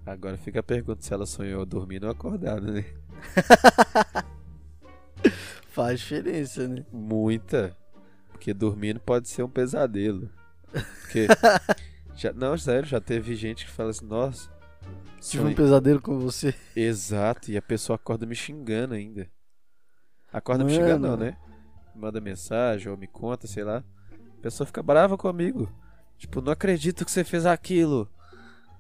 Agora 0.05 0.37
fica 0.39 0.61
a 0.61 0.63
pergunta 0.63 1.03
se 1.03 1.13
ela 1.13 1.27
sonhou 1.27 1.65
dormindo 1.67 2.05
ou 2.05 2.11
acordada, 2.11 2.73
né? 2.73 2.85
Faz 5.69 6.01
diferença, 6.01 6.67
né? 6.67 6.85
Muita. 6.93 7.77
Porque 8.31 8.55
dormindo 8.55 8.99
pode 8.99 9.29
ser 9.29 9.43
um 9.43 9.49
pesadelo. 9.49 10.31
Porque. 10.73 11.27
Já, 12.21 12.33
não, 12.33 12.57
sério, 12.59 12.89
já 12.89 13.01
teve 13.01 13.35
gente 13.35 13.65
que 13.67 13.71
fala 13.71 13.91
assim, 13.91 14.07
nossa. 14.07 14.51
Tive 15.21 15.43
um 15.43 15.47
sonhei- 15.47 15.55
pesadelo 15.57 16.01
com 16.01 16.19
você. 16.19 16.55
Exato, 16.75 17.51
e 17.51 17.57
a 17.57 17.63
pessoa 17.63 17.97
acorda 17.97 18.27
me 18.27 18.35
xingando 18.35 18.95
ainda. 18.95 19.29
Acorda 20.33 20.65
me 20.65 20.73
xingando, 20.73 21.01
não, 21.07 21.11
Mano. 21.17 21.25
né? 21.25 21.37
Manda 21.95 22.21
mensagem 22.21 22.91
ou 22.91 22.97
me 22.97 23.07
conta, 23.07 23.47
sei 23.47 23.65
lá. 23.65 23.85
A 24.39 24.43
pessoa 24.43 24.67
fica 24.67 24.83
brava 24.83 25.19
comigo. 25.19 25.71
Tipo, 26.17 26.41
não 26.41 26.53
acredito 26.53 27.05
que 27.05 27.11
você 27.11 27.25
fez 27.25 27.45
aquilo. 27.47 28.09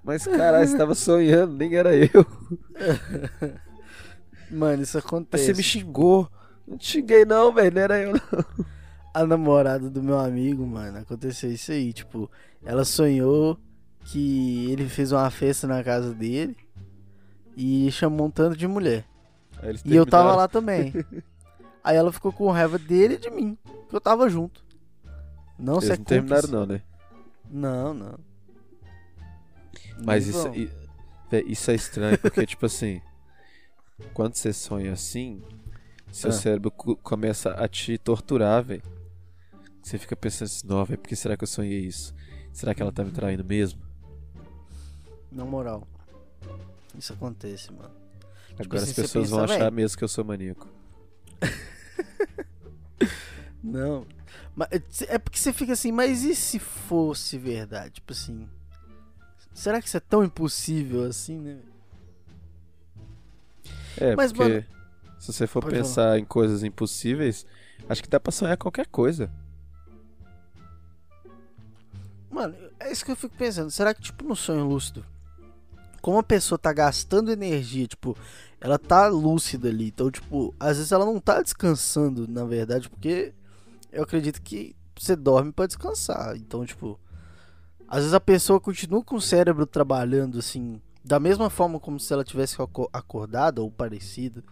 Mas 0.02 0.26
caralho, 0.26 0.66
você 0.66 0.78
tava 0.78 0.94
sonhando, 0.94 1.54
nem 1.56 1.74
era 1.74 1.94
eu. 1.94 2.08
Mano, 4.50 4.82
isso 4.82 4.96
Mas 4.96 5.04
acontece. 5.04 5.44
você 5.46 5.52
me 5.54 5.62
xingou. 5.62 6.30
Não 6.66 6.76
te 6.76 6.86
xinguei, 6.86 7.24
não, 7.24 7.52
velho. 7.52 7.74
Não 7.74 7.82
era 7.82 7.98
eu, 8.00 8.12
não. 8.12 8.66
A 9.12 9.26
namorada 9.26 9.90
do 9.90 10.02
meu 10.02 10.18
amigo, 10.18 10.64
mano, 10.66 10.98
aconteceu 10.98 11.50
isso 11.50 11.72
aí. 11.72 11.92
Tipo, 11.92 12.30
ela 12.64 12.84
sonhou 12.84 13.58
que 14.04 14.70
ele 14.70 14.88
fez 14.88 15.12
uma 15.12 15.30
festa 15.30 15.66
na 15.66 15.82
casa 15.84 16.12
dele 16.14 16.56
e 17.56 17.90
chamou 17.92 18.26
um 18.26 18.30
tanto 18.30 18.56
de 18.56 18.66
mulher. 18.66 19.04
E 19.84 19.94
eu 19.94 20.06
tava 20.06 20.34
lá 20.34 20.48
também. 20.48 20.92
Aí 21.84 21.96
ela 21.96 22.12
ficou 22.12 22.32
com 22.32 22.50
raiva 22.50 22.78
dele 22.78 23.14
e 23.14 23.18
de 23.18 23.30
mim, 23.30 23.56
que 23.88 23.94
eu 23.96 24.00
tava 24.00 24.28
junto. 24.28 24.64
Não 25.58 25.74
Eles 25.74 25.84
se 25.84 25.92
é 25.92 25.96
não 25.96 26.04
terminaram, 26.04 26.48
não, 26.48 26.66
né? 26.66 26.82
Não, 27.50 27.94
não. 27.94 28.18
Mas 30.04 30.26
isso, 30.26 30.50
vé, 31.30 31.42
isso 31.42 31.70
é 31.70 31.74
estranho, 31.74 32.18
porque, 32.18 32.46
tipo 32.46 32.64
assim, 32.66 33.00
quando 34.14 34.34
você 34.34 34.52
sonha 34.52 34.92
assim, 34.92 35.42
seu 36.10 36.30
Ah. 36.30 36.32
cérebro 36.32 36.70
co- 36.70 36.96
começa 36.96 37.50
a 37.52 37.68
te 37.68 37.98
torturar, 37.98 38.62
velho. 38.64 38.82
Você 39.82 39.98
fica 39.98 40.16
pensando 40.16 40.46
assim, 40.46 40.66
não, 40.66 40.84
velho, 40.84 40.98
por 40.98 41.08
que 41.08 41.16
será 41.16 41.36
que 41.36 41.44
eu 41.44 41.48
sonhei 41.48 41.80
isso? 41.80 42.14
Será 42.52 42.74
que 42.74 42.82
ela 42.82 42.92
tá 42.92 43.04
me 43.04 43.10
traindo 43.10 43.44
mesmo? 43.44 43.80
Na 45.30 45.44
moral. 45.44 45.86
Isso 46.98 47.12
acontece, 47.12 47.72
mano. 47.72 47.90
Agora 48.58 48.82
assim, 48.82 48.90
as 48.90 48.96
pessoas 48.96 49.24
pensa, 49.24 49.36
vão 49.36 49.44
achar 49.44 49.70
mesmo 49.70 49.96
que 49.96 50.04
eu 50.04 50.08
sou 50.08 50.24
maníaco. 50.24 50.68
Não. 53.62 54.06
Mas 54.54 54.68
é 55.08 55.18
porque 55.18 55.38
você 55.38 55.52
fica 55.52 55.72
assim, 55.72 55.92
mas 55.92 56.24
e 56.24 56.34
se 56.34 56.58
fosse 56.58 57.38
verdade? 57.38 57.94
Tipo 57.94 58.12
assim. 58.12 58.48
Será 59.54 59.80
que 59.80 59.88
isso 59.88 59.96
é 59.96 60.00
tão 60.00 60.24
impossível 60.24 61.04
assim, 61.04 61.38
né? 61.38 61.58
É, 63.96 64.16
Mas, 64.16 64.32
porque 64.32 64.48
mano, 64.48 64.64
se 65.18 65.32
você 65.32 65.46
for 65.46 65.62
pode 65.62 65.74
pensar 65.74 66.18
em 66.18 66.24
coisas 66.24 66.62
impossíveis, 66.62 67.44
acho 67.88 68.02
que 68.02 68.08
dá 68.08 68.18
pra 68.18 68.32
sonhar 68.32 68.56
qualquer 68.56 68.86
coisa. 68.86 69.30
Mano, 72.30 72.54
é 72.78 72.92
isso 72.92 73.04
que 73.04 73.10
eu 73.10 73.16
fico 73.16 73.34
pensando. 73.36 73.70
Será 73.70 73.92
que, 73.92 74.00
tipo, 74.02 74.24
no 74.24 74.36
sonho 74.36 74.66
lúcido, 74.66 75.04
como 76.00 76.18
a 76.18 76.22
pessoa 76.22 76.58
tá 76.58 76.72
gastando 76.72 77.30
energia, 77.30 77.86
tipo, 77.86 78.16
ela 78.60 78.78
tá 78.78 79.08
lúcida 79.08 79.68
ali, 79.68 79.88
então, 79.88 80.10
tipo, 80.10 80.54
às 80.58 80.76
vezes 80.76 80.92
ela 80.92 81.04
não 81.04 81.18
tá 81.20 81.42
descansando, 81.42 82.28
na 82.28 82.44
verdade, 82.44 82.88
porque 82.88 83.32
eu 83.92 84.02
acredito 84.02 84.40
que 84.40 84.76
você 84.96 85.16
dorme 85.16 85.52
pra 85.52 85.66
descansar. 85.66 86.36
Então, 86.36 86.64
tipo, 86.64 86.98
às 87.88 87.98
vezes 88.00 88.14
a 88.14 88.20
pessoa 88.20 88.60
continua 88.60 89.02
com 89.02 89.16
o 89.16 89.20
cérebro 89.20 89.66
trabalhando, 89.66 90.38
assim, 90.38 90.80
da 91.04 91.18
mesma 91.18 91.50
forma 91.50 91.80
como 91.80 91.98
se 91.98 92.12
ela 92.12 92.22
tivesse 92.24 92.60
aco- 92.60 92.88
acordada 92.92 93.60
ou 93.62 93.70
parecida. 93.70 94.44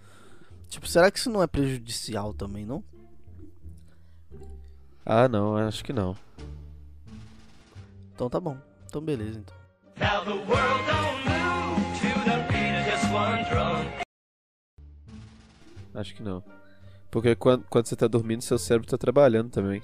Tipo, 0.68 0.86
será 0.88 1.10
que 1.10 1.18
isso 1.18 1.30
não 1.30 1.42
é 1.42 1.46
prejudicial 1.46 2.34
também, 2.34 2.66
não? 2.66 2.82
Ah, 5.04 5.28
não, 5.28 5.56
acho 5.56 5.84
que 5.84 5.92
não. 5.92 6.16
Então 8.18 8.28
tá 8.28 8.40
bom. 8.40 8.59
Então 8.88 9.00
beleza, 9.00 9.38
então. 9.38 9.57
Now 9.96 10.24
the 10.24 10.33
world 10.33 10.83
don't 10.88 11.22
move 11.28 12.00
to 12.00 12.09
the 12.24 12.37
beat 12.48 12.74
of 12.74 12.90
just 12.90 13.04
one 13.12 13.44
drum. 13.44 14.00
Acho 15.94 16.16
que 16.16 16.22
não. 16.24 16.42
Porque 17.12 17.37
quando, 17.37 17.64
quando 17.70 17.87
você 17.87 17.94
tá 17.94 18.09
dormindo, 18.09 18.42
seu 18.42 18.59
cérebro 18.59 18.88
tá 18.90 18.98
trabalhando 18.98 19.50
também. 19.50 19.81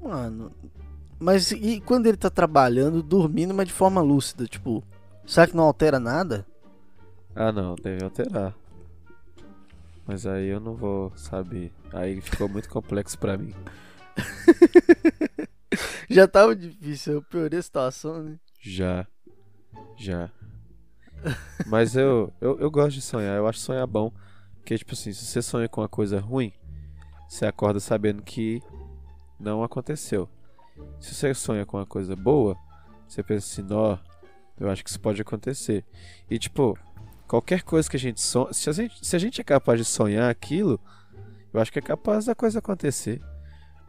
Mano. 0.00 0.50
Mas 1.20 1.52
e 1.52 1.78
quando 1.82 2.06
ele 2.06 2.16
tá 2.16 2.30
trabalhando, 2.30 3.02
dormindo, 3.02 3.52
mas 3.52 3.68
de 3.68 3.74
forma 3.74 4.00
lúcida? 4.00 4.46
Tipo, 4.46 4.82
será 5.26 5.46
que 5.46 5.54
não 5.54 5.64
altera 5.64 6.00
nada? 6.00 6.46
Ah, 7.36 7.52
não, 7.52 7.74
deve 7.74 8.02
alterar. 8.02 8.54
Mas 10.06 10.24
aí 10.24 10.46
eu 10.46 10.58
não 10.58 10.74
vou 10.74 11.12
saber. 11.16 11.70
Aí 11.92 12.18
ficou 12.22 12.48
muito 12.48 12.70
complexo 12.70 13.18
pra 13.18 13.36
mim. 13.36 13.54
Já 16.08 16.26
tava 16.28 16.54
difícil, 16.54 17.14
eu 17.14 17.22
piorei 17.22 17.58
a 17.58 17.62
situação, 17.62 18.22
né? 18.22 18.38
Já. 18.60 19.06
Já. 19.96 20.30
Mas 21.66 21.96
eu, 21.96 22.32
eu, 22.40 22.58
eu 22.58 22.70
gosto 22.70 22.94
de 22.94 23.02
sonhar, 23.02 23.36
eu 23.36 23.46
acho 23.46 23.58
sonhar 23.60 23.86
bom. 23.86 24.12
Porque, 24.56 24.78
tipo 24.78 24.92
assim, 24.92 25.12
se 25.12 25.24
você 25.24 25.42
sonha 25.42 25.68
com 25.68 25.80
uma 25.80 25.88
coisa 25.88 26.20
ruim, 26.20 26.52
você 27.28 27.46
acorda 27.46 27.80
sabendo 27.80 28.22
que 28.22 28.62
não 29.38 29.62
aconteceu. 29.62 30.28
Se 31.00 31.14
você 31.14 31.34
sonha 31.34 31.66
com 31.66 31.76
uma 31.76 31.86
coisa 31.86 32.14
boa, 32.14 32.56
você 33.08 33.22
pensa 33.22 33.60
assim, 33.60 33.72
ó, 33.72 33.98
eu 34.58 34.70
acho 34.70 34.84
que 34.84 34.90
isso 34.90 35.00
pode 35.00 35.20
acontecer. 35.20 35.84
E, 36.30 36.38
tipo, 36.38 36.78
qualquer 37.26 37.62
coisa 37.62 37.90
que 37.90 37.96
a 37.96 38.00
gente 38.00 38.20
sonha. 38.20 38.52
Se 38.52 38.70
a 38.70 38.72
gente, 38.72 39.06
se 39.06 39.16
a 39.16 39.18
gente 39.18 39.40
é 39.40 39.44
capaz 39.44 39.78
de 39.78 39.84
sonhar 39.84 40.30
aquilo, 40.30 40.80
eu 41.52 41.60
acho 41.60 41.72
que 41.72 41.78
é 41.78 41.82
capaz 41.82 42.26
da 42.26 42.34
coisa 42.34 42.60
acontecer. 42.60 43.20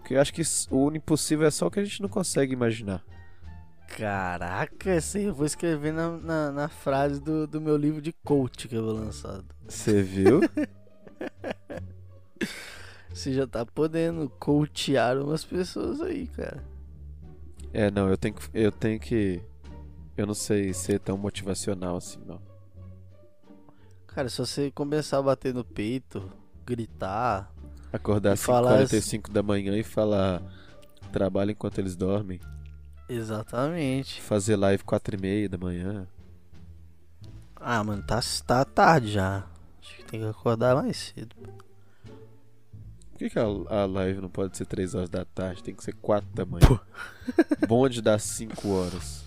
Porque 0.03 0.15
eu 0.15 0.21
acho 0.21 0.33
que 0.33 0.41
isso- 0.41 0.67
o 0.69 0.93
impossível 0.93 1.47
é 1.47 1.51
só 1.51 1.67
o 1.67 1.71
que 1.71 1.79
a 1.79 1.85
gente 1.85 2.01
não 2.01 2.09
consegue 2.09 2.51
imaginar. 2.51 3.01
Caraca, 3.87 4.89
essa 4.89 5.17
aí 5.17 5.23
eu 5.23 5.33
vou 5.33 5.45
escrever 5.45 5.93
na, 5.93 6.17
na, 6.17 6.51
na 6.51 6.67
frase 6.67 7.21
do, 7.21 7.47
do 7.47 7.61
meu 7.61 7.77
livro 7.77 8.01
de 8.01 8.11
coach 8.11 8.67
que 8.67 8.75
eu 8.75 8.83
vou 8.83 8.93
lançar. 8.93 9.41
Você 9.65 10.03
viu? 10.03 10.41
Você 13.09 13.31
já 13.31 13.47
tá 13.47 13.65
podendo 13.65 14.27
coachear 14.27 15.17
umas 15.17 15.45
pessoas 15.45 16.01
aí, 16.01 16.27
cara. 16.27 16.61
É, 17.71 17.89
não, 17.89 18.09
eu 18.09 18.17
tenho 18.17 18.35
que. 18.35 18.49
Eu 18.53 18.71
tenho 18.73 18.99
que. 18.99 19.41
Eu 20.17 20.25
não 20.25 20.33
sei 20.33 20.73
ser 20.73 20.99
tão 20.99 21.17
motivacional 21.17 21.95
assim, 21.95 22.19
não. 22.25 22.41
Cara, 24.07 24.27
se 24.27 24.37
você 24.39 24.69
começar 24.71 25.19
a 25.19 25.23
bater 25.23 25.53
no 25.53 25.63
peito, 25.63 26.29
gritar. 26.65 27.52
Acordar 27.93 28.31
E 28.31 28.33
às 28.33 28.41
falar 28.41 28.83
5h45 28.85 29.31
da 29.31 29.43
manhã 29.43 29.77
e 29.77 29.83
falar. 29.83 30.41
Trabalho 31.11 31.51
enquanto 31.51 31.77
eles 31.77 31.95
dormem. 31.95 32.39
Exatamente. 33.07 34.19
Fazer 34.19 34.55
live 34.55 34.83
4h30 34.83 35.47
da 35.47 35.57
manhã. 35.59 36.07
Ah, 37.55 37.83
mano, 37.83 38.01
tá, 38.01 38.19
tá 38.45 38.65
tarde 38.65 39.11
já. 39.11 39.45
Acho 39.79 39.95
que 39.97 40.05
tem 40.05 40.21
que 40.21 40.25
acordar 40.25 40.75
mais 40.75 40.97
cedo. 40.97 41.35
Por 43.11 43.19
que, 43.19 43.29
que 43.29 43.37
a, 43.37 43.43
a 43.43 43.85
live 43.85 44.21
não 44.21 44.29
pode 44.29 44.57
ser 44.57 44.65
3 44.65 44.95
horas 44.95 45.09
da 45.09 45.23
tarde? 45.23 45.61
Tem 45.61 45.75
que 45.75 45.83
ser 45.83 45.93
4 45.93 46.27
da 46.33 46.45
manhã. 46.45 46.79
Bonde 47.69 48.01
das 48.01 48.23
5 48.23 48.67
horas. 48.69 49.23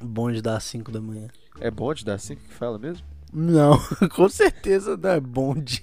Bonde 0.00 0.40
das 0.40 0.64
5 0.64 0.90
da 0.90 1.02
manhã. 1.02 1.28
É 1.60 1.70
bonde 1.70 2.02
das 2.02 2.22
5 2.22 2.40
que 2.40 2.54
fala 2.54 2.78
mesmo? 2.78 3.06
Não, 3.32 3.78
com 4.14 4.28
certeza 4.28 4.96
não 4.96 5.10
é 5.10 5.20
bonde. 5.20 5.82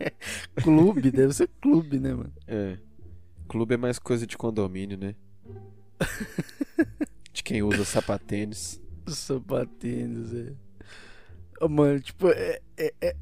clube, 0.62 1.10
deve 1.10 1.32
ser 1.32 1.48
clube, 1.60 1.98
né, 1.98 2.14
mano? 2.14 2.32
É. 2.46 2.78
Clube 3.48 3.74
é 3.74 3.76
mais 3.76 3.98
coisa 3.98 4.26
de 4.26 4.36
condomínio, 4.36 4.98
né? 4.98 5.14
de 7.32 7.42
quem 7.42 7.62
usa 7.62 7.84
sapatênis. 7.84 8.80
Sapatênis, 9.06 10.34
é. 10.34 10.52
Ô, 11.60 11.68
Mano, 11.68 12.00
tipo, 12.00 12.28
é, 12.28 12.60
é, 12.76 12.94
é, 13.00 13.16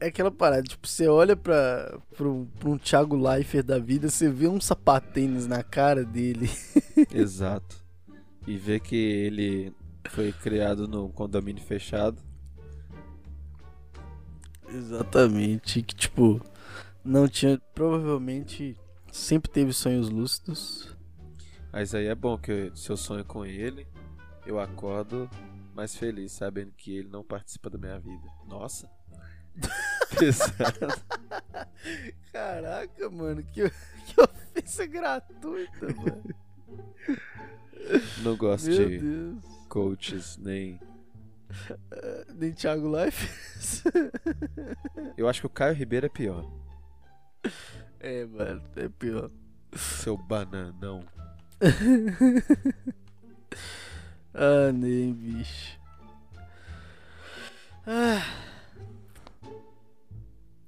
é 0.00 0.06
aquela 0.06 0.30
parada, 0.30 0.62
tipo, 0.62 0.86
você 0.86 1.06
olha 1.06 1.36
pra, 1.36 1.98
pra, 2.16 2.28
um, 2.28 2.44
pra 2.44 2.68
um 2.68 2.78
Thiago 2.78 3.16
Leifert 3.16 3.64
da 3.64 3.78
vida, 3.78 4.08
você 4.08 4.28
vê 4.28 4.48
um 4.48 4.60
sapatênis 4.60 5.46
na 5.46 5.62
cara 5.62 6.04
dele. 6.04 6.50
Exato. 7.12 7.82
E 8.46 8.56
ver 8.56 8.80
que 8.80 8.96
ele 8.96 9.72
foi 10.08 10.32
criado 10.32 10.88
num 10.88 11.08
condomínio 11.08 11.62
fechado. 11.62 12.20
Exatamente, 14.74 15.82
que 15.82 15.94
tipo, 15.94 16.40
não 17.04 17.28
tinha, 17.28 17.60
provavelmente 17.74 18.76
sempre 19.10 19.50
teve 19.50 19.72
sonhos 19.72 20.08
lúcidos. 20.08 20.96
Mas 21.72 21.94
aí 21.94 22.06
é 22.06 22.14
bom 22.14 22.36
que 22.38 22.70
se 22.74 22.90
eu 22.90 22.96
sonho 22.96 23.24
com 23.24 23.44
ele, 23.44 23.86
eu 24.46 24.58
acordo 24.58 25.28
mais 25.74 25.94
feliz, 25.96 26.32
sabendo 26.32 26.72
que 26.72 26.96
ele 26.98 27.08
não 27.08 27.22
participa 27.22 27.70
da 27.70 27.78
minha 27.78 27.98
vida. 27.98 28.28
Nossa. 28.46 28.90
Pesado. 30.18 31.02
Caraca, 32.32 33.10
mano, 33.10 33.42
que, 33.42 33.68
que 33.70 34.20
ofensa 34.20 34.86
gratuita, 34.86 35.86
mano. 35.94 36.34
Não 38.22 38.36
gosto 38.36 38.68
Meu 38.68 38.88
de 38.88 38.98
Deus. 38.98 39.44
coaches, 39.68 40.36
nem. 40.36 40.78
Nem 42.34 42.52
Thiago 42.52 42.90
Life? 42.94 43.82
Eu 45.16 45.28
acho 45.28 45.40
que 45.40 45.46
o 45.46 45.50
Caio 45.50 45.74
Ribeiro 45.74 46.06
é 46.06 46.08
pior. 46.08 46.44
é, 48.00 48.24
mano, 48.26 48.62
é 48.76 48.88
pior. 48.88 49.30
Seu 49.74 50.16
bananão. 50.16 51.04
ah, 54.34 54.72
nem, 54.72 55.14
bicho. 55.14 55.78
Ah. 57.86 58.22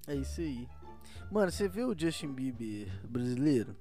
É 0.06 0.14
isso 0.14 0.40
aí. 0.40 0.68
Mano, 1.30 1.50
você 1.50 1.68
viu 1.68 1.88
o 1.88 1.98
Justin 1.98 2.32
Bieber 2.32 2.88
brasileiro? 3.04 3.76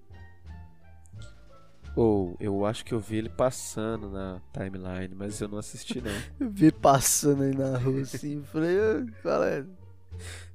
Ou 1.96 2.36
eu 2.40 2.66
acho 2.66 2.84
que 2.84 2.94
eu 2.94 3.00
vi 3.00 3.18
ele 3.18 3.30
passando 3.30 4.10
na 4.10 4.42
timeline, 4.52 5.14
mas 5.16 5.40
eu 5.40 5.48
não 5.48 5.60
assisti 5.60 6.02
não. 6.02 6.12
Eu 6.40 6.50
vi 6.50 6.72
passando 6.72 7.44
aí 7.44 7.56
na 7.56 7.78
rua 7.78 8.02
assim, 8.02 8.42
falei, 8.52 8.78
qual 9.22 9.44
é? 9.44 9.64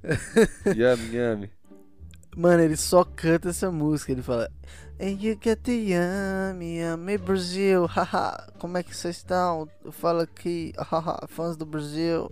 Yami, 0.75 1.15
yami. 1.15 1.51
Mano, 2.35 2.61
ele 2.61 2.77
só 2.77 3.03
canta 3.03 3.49
essa 3.49 3.71
música. 3.71 4.11
Ele 4.11 4.21
fala: 4.21 4.49
And 4.99 5.17
you 5.19 5.37
get 5.41 5.59
the 5.63 5.71
yummy, 5.71 6.79
yummy 6.79 7.17
Brasil, 7.17 7.85
haha. 7.85 8.51
Como 8.59 8.77
é 8.77 8.83
que 8.83 8.95
vocês 8.95 9.17
estão? 9.17 9.67
Eu 9.83 9.91
falo 9.91 10.21
aqui, 10.21 10.73
haha, 10.77 11.25
fãs 11.27 11.57
do 11.57 11.65
Brasil. 11.65 12.31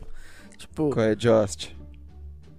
Tipo, 0.58 0.91
Qual 0.91 1.06
é 1.06 1.15
Just? 1.17 1.72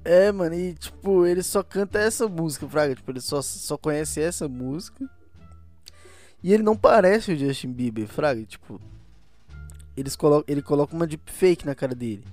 é, 0.04 0.32
mano, 0.32 0.54
e 0.54 0.74
tipo, 0.74 1.26
ele 1.26 1.42
só 1.42 1.62
canta 1.62 1.98
essa 1.98 2.28
música, 2.28 2.66
Fraga. 2.68 2.94
Tipo, 2.94 3.10
ele 3.10 3.20
só, 3.20 3.42
só 3.42 3.76
conhece 3.76 4.20
essa 4.20 4.48
música. 4.48 5.08
E 6.42 6.52
ele 6.52 6.62
não 6.62 6.76
parece 6.76 7.32
o 7.32 7.36
Justin 7.38 7.72
Bieber, 7.72 8.06
Fraga. 8.06 8.44
Tipo, 8.44 8.80
eles 9.96 10.14
colocam, 10.14 10.44
ele 10.46 10.62
coloca 10.62 10.94
uma 10.94 11.06
deepfake 11.06 11.66
na 11.66 11.74
cara 11.74 11.94
dele. 11.94 12.24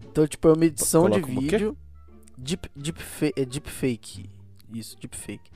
Então, 0.00 0.26
tipo, 0.26 0.48
é 0.48 0.52
uma 0.52 0.64
edição 0.64 1.08
de 1.08 1.20
Coloca 1.20 1.40
quê? 1.40 1.56
vídeo. 1.56 1.76
Deep, 2.36 2.70
deepfa 2.76 3.30
é 3.34 3.44
deepfake. 3.44 4.28
Isso, 4.72 4.96
deepfake. 5.00 5.50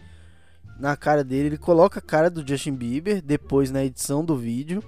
Na 0.78 0.96
cara 0.96 1.22
dele, 1.22 1.48
ele 1.48 1.58
coloca 1.58 1.98
a 1.98 2.02
cara 2.02 2.30
do 2.30 2.46
Justin 2.46 2.74
Bieber, 2.74 3.20
depois 3.20 3.70
na 3.70 3.84
edição 3.84 4.24
do 4.24 4.36
vídeo. 4.36 4.82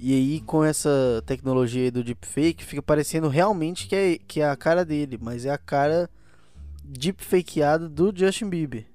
E 0.00 0.12
aí, 0.12 0.40
com 0.40 0.64
essa 0.64 1.22
tecnologia 1.26 1.84
aí 1.84 1.90
do 1.90 2.04
deepfake, 2.04 2.64
fica 2.64 2.82
parecendo 2.82 3.28
realmente 3.28 3.86
que 3.86 3.94
é, 3.94 4.18
que 4.18 4.40
é 4.40 4.48
a 4.48 4.56
cara 4.56 4.84
dele, 4.84 5.18
mas 5.20 5.44
é 5.44 5.50
a 5.50 5.58
cara 5.58 6.10
deepfakeada 6.84 7.88
do 7.88 8.12
Justin 8.14 8.48
Bieber. 8.48 8.86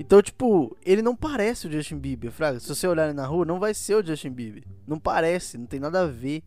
Então, 0.00 0.22
tipo, 0.22 0.74
ele 0.82 1.02
não 1.02 1.14
parece 1.14 1.66
o 1.66 1.70
Justin 1.70 1.98
Bieber, 1.98 2.32
Fraga. 2.32 2.58
Se 2.58 2.66
você 2.66 2.88
olhar 2.88 3.12
na 3.12 3.26
rua, 3.26 3.44
não 3.44 3.60
vai 3.60 3.74
ser 3.74 3.96
o 3.96 4.02
Justin 4.02 4.30
Bieber. 4.30 4.64
Não 4.86 4.98
parece, 4.98 5.58
não 5.58 5.66
tem 5.66 5.78
nada 5.78 6.00
a 6.00 6.06
ver. 6.06 6.42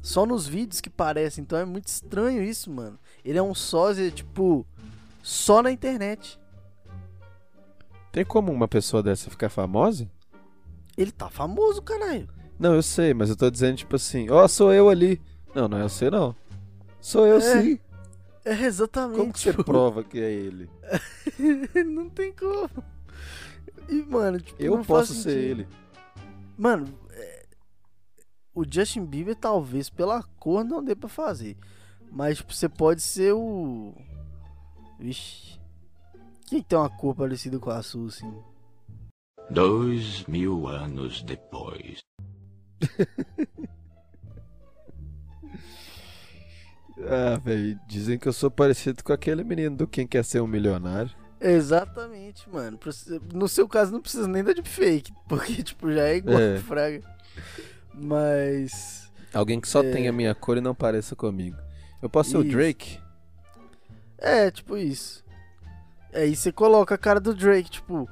Só 0.00 0.24
nos 0.24 0.46
vídeos 0.46 0.80
que 0.80 0.88
parece, 0.88 1.40
então 1.40 1.58
é 1.58 1.64
muito 1.64 1.88
estranho 1.88 2.44
isso, 2.44 2.70
mano. 2.70 2.96
Ele 3.24 3.36
é 3.36 3.42
um 3.42 3.56
sósia, 3.56 4.08
tipo, 4.08 4.64
só 5.20 5.62
na 5.62 5.72
internet. 5.72 6.38
Tem 8.12 8.24
como 8.24 8.52
uma 8.52 8.68
pessoa 8.68 9.02
dessa 9.02 9.28
ficar 9.28 9.48
famosa? 9.48 10.08
Ele 10.96 11.10
tá 11.10 11.28
famoso, 11.28 11.82
caralho. 11.82 12.28
Não, 12.56 12.72
eu 12.72 12.82
sei, 12.84 13.12
mas 13.12 13.30
eu 13.30 13.36
tô 13.36 13.50
dizendo 13.50 13.78
tipo 13.78 13.96
assim, 13.96 14.30
ó, 14.30 14.46
sou 14.46 14.72
eu 14.72 14.88
ali. 14.88 15.20
Não, 15.52 15.66
não 15.66 15.78
é 15.78 15.82
você 15.82 16.08
não. 16.08 16.36
Sou 17.00 17.26
eu 17.26 17.38
É, 17.38 17.62
sim. 17.62 17.80
É 18.44 18.62
exatamente. 18.64 19.18
Como 19.18 19.32
que 19.32 19.40
você 19.40 19.50
tipo, 19.50 19.64
prova 19.64 20.04
que 20.04 20.18
é 20.18 20.30
ele? 20.30 20.70
não 21.86 22.10
tem 22.10 22.32
como. 22.32 22.84
E, 23.88 24.02
mano, 24.02 24.40
tipo, 24.40 24.62
Eu 24.62 24.76
não 24.76 24.84
faz 24.84 25.08
posso 25.08 25.22
ser 25.22 25.38
ele. 25.38 25.68
Mano, 26.56 26.86
é, 27.10 27.46
o 28.54 28.64
Justin 28.68 29.04
Bieber 29.04 29.34
talvez 29.34 29.88
pela 29.88 30.22
cor 30.38 30.64
não 30.64 30.84
dê 30.84 30.94
pra 30.94 31.08
fazer. 31.08 31.56
Mas, 32.10 32.38
tipo, 32.38 32.52
você 32.52 32.68
pode 32.68 33.00
ser 33.02 33.32
o. 33.32 33.94
Vixe. 34.98 35.58
Quem 36.46 36.62
tem 36.62 36.78
uma 36.78 36.90
cor 36.90 37.14
parecida 37.14 37.58
com 37.58 37.70
a 37.70 37.82
sua, 37.82 38.08
assim? 38.08 38.32
Dois 39.50 40.24
mil 40.26 40.66
anos 40.66 41.22
depois. 41.22 42.00
Ah, 47.06 47.36
velho, 47.42 47.78
dizem 47.86 48.18
que 48.18 48.26
eu 48.28 48.32
sou 48.32 48.50
parecido 48.50 49.02
com 49.04 49.12
aquele 49.12 49.44
menino 49.44 49.76
do 49.76 49.86
Quem 49.86 50.06
Quer 50.06 50.24
Ser 50.24 50.40
um 50.40 50.46
Milionário. 50.46 51.10
Exatamente, 51.40 52.48
mano. 52.48 52.78
No 53.32 53.46
seu 53.48 53.68
caso 53.68 53.92
não 53.92 54.00
precisa 54.00 54.26
nem 54.26 54.42
da 54.42 54.52
deepfake, 54.52 55.12
porque 55.28 55.62
tipo 55.62 55.92
já 55.92 56.02
é 56.08 56.16
igual 56.16 56.38
É. 56.38 56.58
fraga. 56.64 57.00
Mas 57.92 59.10
Alguém 59.32 59.60
que 59.60 59.68
só 59.68 59.82
É. 59.82 59.90
tenha 59.92 60.10
a 60.10 60.12
minha 60.12 60.34
cor 60.34 60.56
e 60.56 60.60
não 60.60 60.74
pareça 60.74 61.14
comigo. 61.16 61.56
Eu 62.00 62.08
posso 62.08 62.30
ser 62.30 62.36
o 62.38 62.42
Isso. 62.42 62.50
Drake? 62.52 62.98
é, 64.18 64.50
tipo 64.50 64.76
isso. 64.76 65.22
Aí 66.14 66.34
você 66.34 66.50
coloca 66.52 66.94
a 66.94 66.98
cara 66.98 67.20
do 67.20 67.34
Drake, 67.34 67.68
tipo. 67.70 68.08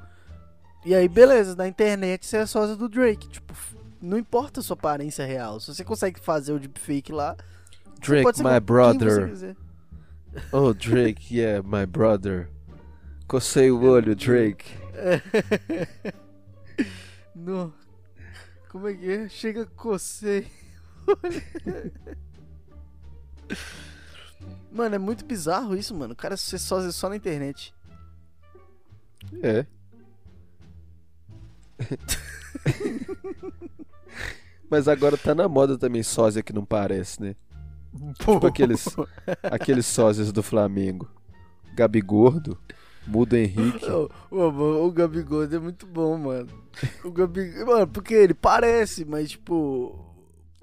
E 0.84 0.94
aí 0.94 1.08
beleza, 1.08 1.54
na 1.54 1.66
internet 1.68 2.26
você 2.26 2.38
é 2.38 2.46
sósia 2.46 2.74
do 2.76 2.88
Drake, 2.88 3.28
tipo, 3.28 3.54
não 4.00 4.18
importa 4.18 4.60
a 4.60 4.62
sua 4.62 4.74
aparência 4.74 5.24
real. 5.24 5.60
Se 5.60 5.72
você 5.72 5.84
consegue 5.84 6.18
fazer 6.20 6.52
o 6.52 6.58
deepfake 6.58 7.12
lá, 7.12 7.36
Drake, 8.02 8.42
my 8.42 8.58
brother. 8.58 9.56
Oh, 10.52 10.72
Drake, 10.72 11.30
yeah, 11.30 11.62
my 11.62 11.86
brother. 11.86 12.48
Cocei 13.28 13.70
o 13.70 13.80
olho, 13.82 14.14
Drake. 14.14 14.64
No. 17.34 17.72
Como 18.68 18.88
é 18.88 18.94
que 18.94 19.10
é? 19.10 19.28
Chega, 19.28 19.66
cocei. 19.66 20.46
mano, 24.70 24.94
é 24.94 24.98
muito 24.98 25.24
bizarro 25.24 25.76
isso, 25.76 25.94
mano. 25.94 26.12
O 26.12 26.16
cara 26.16 26.36
ser 26.36 26.58
sósia 26.58 26.92
só 26.92 27.08
na 27.08 27.16
internet. 27.16 27.74
É. 29.42 29.66
Mas 34.70 34.88
agora 34.88 35.16
tá 35.16 35.34
na 35.34 35.48
moda 35.48 35.76
também 35.76 36.02
sósia 36.02 36.42
que 36.42 36.52
não 36.52 36.64
parece, 36.64 37.20
né? 37.20 37.36
Tipo 38.18 38.46
aqueles, 38.46 38.84
aqueles 39.42 39.86
sósias 39.86 40.32
do 40.32 40.42
Flamengo. 40.42 41.08
Gabi 41.74 42.00
Gordo, 42.00 42.58
Mudo 43.06 43.36
Henrique. 43.36 43.84
Ô, 43.90 44.08
mano, 44.30 44.84
o 44.84 44.92
Gabigol 44.92 45.44
é 45.44 45.58
muito 45.58 45.86
bom, 45.86 46.16
mano. 46.16 46.48
O 47.04 47.10
Gabigol. 47.10 47.66
Mano, 47.66 47.88
porque 47.88 48.14
ele 48.14 48.34
parece, 48.34 49.04
mas 49.04 49.30
tipo. 49.30 49.98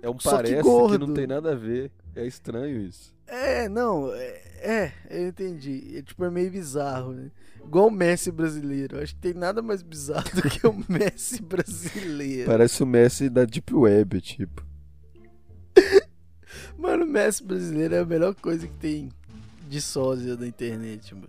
É 0.01 0.09
um 0.09 0.15
que 0.15 0.23
parece 0.23 0.55
que, 0.55 0.61
gordo. 0.61 1.07
não 1.07 1.13
tem 1.13 1.27
nada 1.27 1.51
a 1.51 1.55
ver. 1.55 1.91
É 2.15 2.25
estranho 2.25 2.81
isso. 2.81 3.13
É, 3.27 3.67
não. 3.67 4.11
É, 4.13 4.41
é, 4.61 4.93
eu 5.09 5.27
entendi. 5.27 5.97
É, 5.97 6.01
tipo, 6.01 6.23
é 6.23 6.29
meio 6.29 6.49
bizarro, 6.49 7.11
né? 7.13 7.29
Igual 7.63 7.87
o 7.87 7.91
Messi 7.91 8.31
brasileiro. 8.31 8.99
Acho 9.01 9.13
que 9.13 9.21
tem 9.21 9.33
nada 9.33 9.61
mais 9.61 9.81
bizarro 9.81 10.29
do 10.33 10.41
que 10.49 10.65
o 10.65 10.73
Messi 10.87 11.41
brasileiro. 11.41 12.49
Parece 12.49 12.81
o 12.81 12.85
Messi 12.85 13.29
da 13.29 13.43
Deep 13.43 13.73
Web, 13.73 14.21
tipo. 14.21 14.65
Messi 17.09 17.43
brasileiro 17.43 17.95
é 17.95 17.99
a 17.99 18.05
melhor 18.05 18.33
coisa 18.35 18.67
que 18.67 18.73
tem 18.73 19.09
de 19.67 19.81
sósia 19.81 20.35
da 20.37 20.47
internet, 20.47 21.13
mano. 21.13 21.27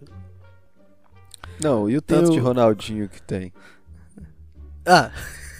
Não, 1.62 1.90
e 1.90 1.96
o 1.96 2.02
tanto 2.02 2.28
Eu- 2.28 2.32
de 2.32 2.38
Ronaldinho 2.38 3.08
que 3.08 3.20
tem? 3.22 3.52
Ah, 4.86 5.10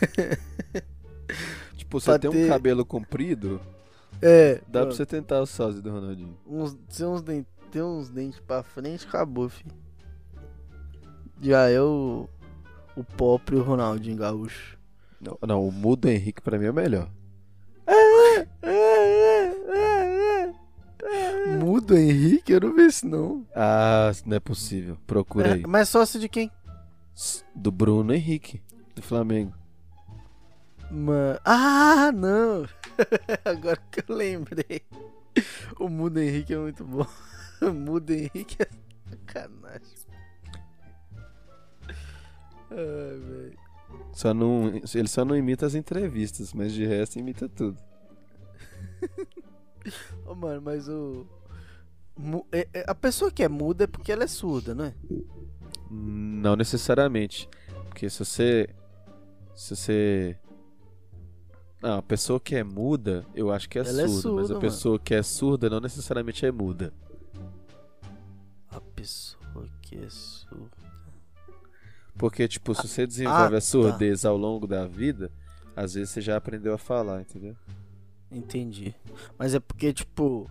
Tipo, 1.77 2.01
você 2.01 2.19
tem 2.19 2.31
um 2.31 2.49
cabelo 2.49 2.85
comprido, 2.85 3.61
é. 4.23 4.61
dá 4.69 4.81
mano, 4.81 4.87
pra 4.91 4.97
você 4.97 5.05
tentar 5.07 5.41
o 5.41 5.47
sósia 5.47 5.81
do 5.83 5.91
Ronaldinho. 5.91 6.37
Uns, 6.47 6.75
tem, 6.97 7.07
uns 7.07 7.23
dentes, 7.23 7.53
tem 7.71 7.83
uns 7.83 8.09
dentes 8.09 8.41
pra 8.41 8.63
frente, 8.63 9.07
acabou, 9.07 9.49
filho. 9.49 9.75
Já 11.41 11.69
é 11.69 11.81
o. 11.81 12.29
O 12.97 13.05
próprio 13.05 13.63
Ronaldinho 13.63 14.17
Gaúcho. 14.17 14.77
Não, 15.21 15.39
não, 15.47 15.67
o 15.67 15.71
Mudo 15.73 16.09
Henrique 16.09 16.41
pra 16.43 16.59
mim 16.59 16.67
é 16.67 16.71
o 16.71 16.75
melhor. 16.75 17.09
Mudo 21.81 21.97
Henrique? 21.97 22.53
Eu 22.53 22.61
não 22.61 22.75
vi 22.75 22.87
isso 22.87 23.07
não. 23.09 23.47
Ah, 23.55 24.13
não 24.27 24.37
é 24.37 24.41
possível. 24.41 24.97
Procura 25.07 25.55
aí. 25.55 25.63
É, 25.63 25.67
mas 25.67 25.89
sócio 25.89 26.21
de 26.21 26.29
quem? 26.29 26.51
Do 27.55 27.71
Bruno 27.73 28.13
Henrique, 28.15 28.63
do 28.95 29.03
Flamengo. 29.03 29.55
Ma- 30.91 31.41
Ah, 31.45 32.11
não! 32.13 32.67
Agora 33.45 33.79
que 33.91 34.05
eu 34.11 34.15
lembrei. 34.17 34.83
O 35.79 35.89
Mudo 35.89 36.19
Henrique 36.21 36.53
é 36.55 36.59
muito 36.59 36.85
bom. 36.85 37.07
O 37.63 37.73
Mudo 37.75 38.11
Henrique 38.11 38.57
é 38.59 38.69
sacanagem. 39.11 39.99
Ai, 42.71 43.19
velho. 43.19 43.59
Só 44.15 44.33
não, 44.33 44.69
ele 44.95 45.09
só 45.09 45.25
não 45.27 45.37
imita 45.37 45.67
as 45.67 45.75
entrevistas, 45.75 46.55
mas 46.55 46.73
de 46.73 46.87
resto 46.87 47.19
imita 47.19 47.49
tudo. 47.51 47.77
Ô, 50.27 50.35
mano, 50.35 50.63
mas 50.63 50.89
o. 50.89 51.27
é- 52.53 52.69
é- 52.73 52.85
A 52.87 52.95
pessoa 52.95 53.31
que 53.31 53.43
é 53.43 53.49
muda 53.49 53.85
é 53.85 53.87
porque 53.87 54.11
ela 54.13 54.25
é 54.25 54.27
surda, 54.27 54.75
não 54.75 54.85
é? 54.85 54.95
Não 55.91 56.57
necessariamente. 56.57 57.49
Porque 57.89 58.09
se 58.09 58.19
você. 58.25 58.69
Se 59.55 59.75
você. 59.77 60.37
Não, 61.83 61.99
a 61.99 62.03
pessoa 62.03 62.39
que 62.39 62.55
é 62.55 62.63
muda, 62.63 63.25
eu 63.35 63.51
acho 63.51 63.69
que 63.69 63.79
é 63.79 63.83
Ela 63.83 64.03
é 64.03 64.09
surda, 64.09 64.09
mas 64.09 64.21
surda, 64.21 64.45
a 64.45 64.49
mano. 64.49 64.61
pessoa 64.61 64.99
que 64.99 65.15
é 65.15 65.23
surda 65.23 65.71
não 65.71 65.81
necessariamente 65.81 66.45
é 66.45 66.53
muda. 66.53 66.93
A 68.71 68.81
pessoa 68.81 69.67
que 69.83 69.97
é 69.97 70.09
surda. 70.11 70.77
Porque, 72.19 72.47
tipo, 72.47 72.75
se 72.75 72.87
você 72.87 73.07
desenvolve 73.07 73.55
ah, 73.55 73.59
a 73.59 73.61
surdez 73.63 74.25
ao 74.27 74.37
longo 74.37 74.67
da 74.67 74.87
vida, 74.87 75.33
às 75.75 75.95
vezes 75.95 76.11
você 76.11 76.21
já 76.21 76.37
aprendeu 76.37 76.75
a 76.75 76.79
falar, 76.79 77.23
entendeu? 77.23 77.57
Entendi. 78.31 78.95
Mas 79.39 79.55
é 79.55 79.61
porque, 79.61 79.93
tipo. 79.93 80.49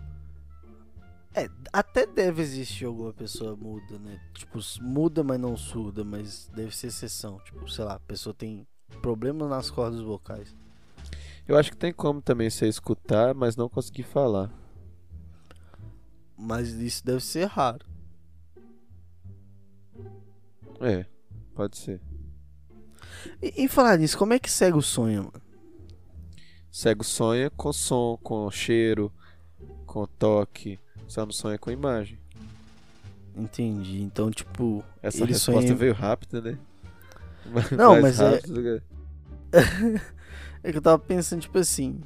É, 1.34 1.48
até 1.72 2.06
deve 2.06 2.42
existir 2.42 2.86
alguma 2.86 3.12
pessoa 3.12 3.54
muda, 3.56 3.98
né? 3.98 4.20
Tipo, 4.34 4.58
muda, 4.80 5.22
mas 5.22 5.40
não 5.40 5.56
surda, 5.56 6.02
mas 6.02 6.50
deve 6.54 6.74
ser 6.74 6.88
exceção. 6.88 7.38
Tipo, 7.44 7.68
sei 7.70 7.84
lá, 7.84 7.94
a 7.94 8.00
pessoa 8.00 8.34
tem 8.34 8.66
problema 9.00 9.48
nas 9.48 9.70
cordas 9.70 10.00
vocais. 10.00 10.54
Eu 11.46 11.56
acho 11.56 11.70
que 11.70 11.76
tem 11.76 11.92
como 11.92 12.20
também 12.20 12.50
você 12.50 12.66
escutar, 12.66 13.34
mas 13.34 13.56
não 13.56 13.68
conseguir 13.68 14.02
falar. 14.02 14.50
Mas 16.36 16.70
isso 16.70 17.04
deve 17.04 17.20
ser 17.20 17.46
raro. 17.46 17.86
É, 20.80 21.04
pode 21.54 21.76
ser. 21.76 22.00
E, 23.42 23.62
em 23.62 23.68
falar 23.68 23.98
nisso, 23.98 24.16
como 24.16 24.32
é 24.32 24.38
que 24.38 24.50
segue 24.50 24.76
o 24.76 24.82
sonho, 24.82 25.24
mano? 25.24 25.42
Cego 26.72 27.02
sonha 27.02 27.50
com 27.50 27.72
som, 27.72 28.16
com 28.22 28.50
cheiro, 28.50 29.12
com 29.84 30.06
toque. 30.06 30.78
Só 31.08 31.24
não 31.24 31.32
sonha 31.32 31.58
com 31.58 31.70
imagem. 31.70 32.18
Entendi. 33.36 34.00
Então, 34.02 34.30
tipo. 34.30 34.84
Essa 35.02 35.24
resposta 35.24 35.62
sonha... 35.62 35.74
veio 35.76 35.92
rápida, 35.94 36.40
né? 36.40 36.58
Não, 37.76 38.00
mas 38.00 38.20
é- 38.20 38.30
rápido 38.30 38.82
É 40.62 40.70
que 40.70 40.76
eu 40.78 40.82
tava 40.82 40.98
pensando, 40.98 41.40
tipo 41.40 41.58
assim. 41.58 42.00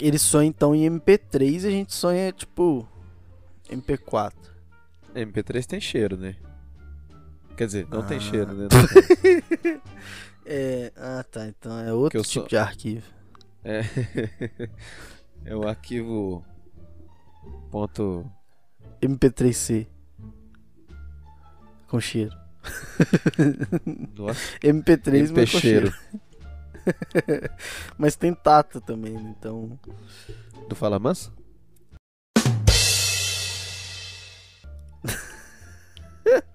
Ele 0.00 0.18
sonha 0.18 0.48
então 0.48 0.74
em 0.74 0.88
MP3 0.88 1.62
e 1.64 1.66
a 1.66 1.70
gente 1.70 1.94
sonha, 1.94 2.32
tipo. 2.32 2.88
MP4. 3.70 4.32
MP3 5.14 5.66
tem 5.66 5.80
cheiro, 5.80 6.16
né? 6.16 6.34
Quer 7.56 7.66
dizer, 7.66 7.86
não 7.90 8.02
tem 8.02 8.16
Ah. 8.16 8.20
cheiro, 8.20 8.52
né? 8.54 8.68
Tem. 9.62 9.80
É. 10.46 10.92
Ah, 10.96 11.22
tá. 11.30 11.46
Então 11.46 11.78
é 11.78 11.92
outro 11.92 12.20
tipo 12.22 12.32
sou- 12.32 12.48
de 12.48 12.56
arquivo. 12.56 13.06
É. 13.62 13.82
é 15.44 15.54
o 15.54 15.68
arquivo. 15.68 16.44
Ponto. 17.70 18.30
MP3C. 19.00 19.86
Com 21.88 22.00
cheiro. 22.00 22.34
Nossa, 24.16 24.58
MP3 24.60 25.14
MP 25.14 25.32
mas 25.32 25.52
com 25.52 25.58
cheiro. 25.58 25.90
cheiro. 25.90 26.02
mas 27.98 28.16
tem 28.16 28.34
tato 28.34 28.80
também, 28.80 29.12
né? 29.14 29.34
então. 29.38 29.78
Do 30.68 30.74
Fala 30.74 30.98
Manso? 30.98 31.32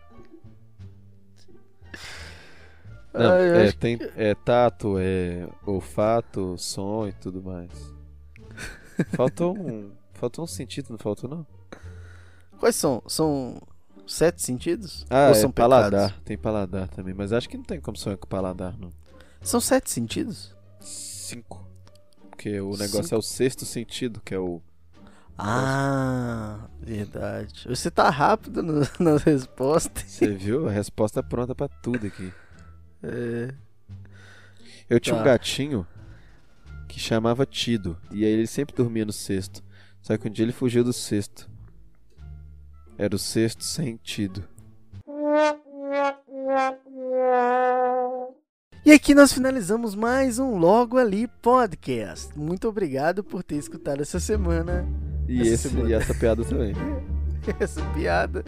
Não, 3.13 3.31
Ah, 3.31 3.37
é, 3.39 3.71
tem, 3.71 3.97
é 4.15 4.35
tato, 4.35 4.97
é 4.99 5.47
olfato, 5.65 6.55
som 6.57 7.07
e 7.07 7.13
tudo 7.13 7.41
mais. 7.41 7.71
Faltou 9.15 9.57
um. 9.57 9.91
Faltou 10.17 10.43
um 10.43 10.47
sentido, 10.47 10.89
não 10.89 10.97
faltou 10.97 11.29
não? 11.29 11.45
Quais 12.59 12.75
são? 12.75 13.01
São 13.07 13.61
sete 14.07 14.41
sentidos? 14.41 15.05
Ah, 15.09 15.25
Ou 15.27 15.31
é 15.31 15.33
são 15.35 15.51
paladar. 15.51 15.91
pecados? 16.09 16.23
Tem 16.25 16.37
paladar 16.37 16.87
também, 16.89 17.13
mas 17.13 17.31
acho 17.31 17.47
que 17.47 17.55
não 17.57 17.63
tem 17.63 17.79
como 17.79 17.95
sonhar 17.97 18.17
com 18.17 18.27
paladar, 18.27 18.75
não. 18.77 18.89
São 19.41 19.59
sete 19.61 19.91
sentidos? 19.91 20.55
Cinco. 20.79 21.65
Porque 22.29 22.59
o 22.59 22.71
negócio 22.71 23.03
Cinco? 23.03 23.15
é 23.15 23.17
o 23.17 23.21
sexto 23.21 23.65
sentido, 23.65 24.21
que 24.23 24.33
é 24.33 24.39
o. 24.39 24.61
Ah, 25.37 26.67
verdade. 26.81 27.67
Você 27.67 27.91
tá 27.91 28.09
rápido 28.09 28.63
no, 28.63 28.81
nas 28.99 29.21
respostas. 29.23 30.03
Você 30.03 30.29
viu? 30.33 30.67
A 30.67 30.71
resposta 30.71 31.21
pronta 31.21 31.53
pra 31.53 31.67
tudo 31.67 32.07
aqui. 32.07 32.33
É. 33.03 33.53
Eu 34.89 34.99
tinha 34.99 35.15
um 35.15 35.19
Tá. 35.19 35.25
gatinho 35.25 35.85
que 36.87 36.99
chamava 36.99 37.45
Tido. 37.45 37.95
E 38.11 38.25
aí 38.25 38.31
ele 38.31 38.47
sempre 38.47 38.75
dormia 38.75 39.05
no 39.05 39.13
cesto. 39.13 39.61
Só 40.07 40.17
que 40.17 40.25
um 40.25 40.31
dia 40.31 40.45
ele 40.45 40.53
fugiu 40.53 40.85
do 40.85 40.93
sexto. 40.93 41.49
Era 42.97 43.13
o 43.13 43.19
sexto 43.19 43.61
sentido. 43.61 44.41
E 48.85 48.91
aqui 48.93 49.13
nós 49.13 49.33
finalizamos 49.33 49.95
mais 49.95 50.39
um 50.39 50.55
Logo 50.57 50.97
Ali 50.97 51.27
Podcast. 51.41 52.39
Muito 52.39 52.69
obrigado 52.69 53.21
por 53.21 53.43
ter 53.43 53.57
escutado 53.57 54.01
essa 54.01 54.17
semana. 54.17 54.87
E, 55.27 55.41
Essa 55.41 55.49
esse, 55.49 55.69
semana. 55.71 55.89
e 55.89 55.93
essa 55.93 56.13
piada 56.13 56.45
também. 56.45 56.73
essa 57.59 57.81
piada, 57.93 58.45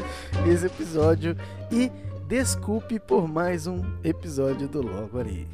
esse 0.47 0.65
episódio 0.65 1.35
e 1.69 1.91
desculpe 2.25 3.01
por 3.01 3.27
mais 3.27 3.67
um 3.67 3.83
episódio 4.01 4.65
do 4.65 4.81
Logo 4.81 5.19
Ali. 5.19 5.45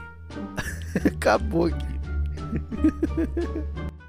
Acabou 1.03 1.66
aqui. 1.66 1.95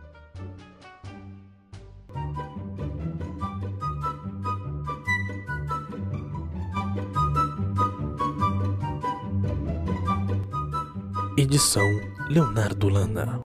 Edição 11.39 12.01
Leonardo 12.31 12.89
Lana. 12.89 13.45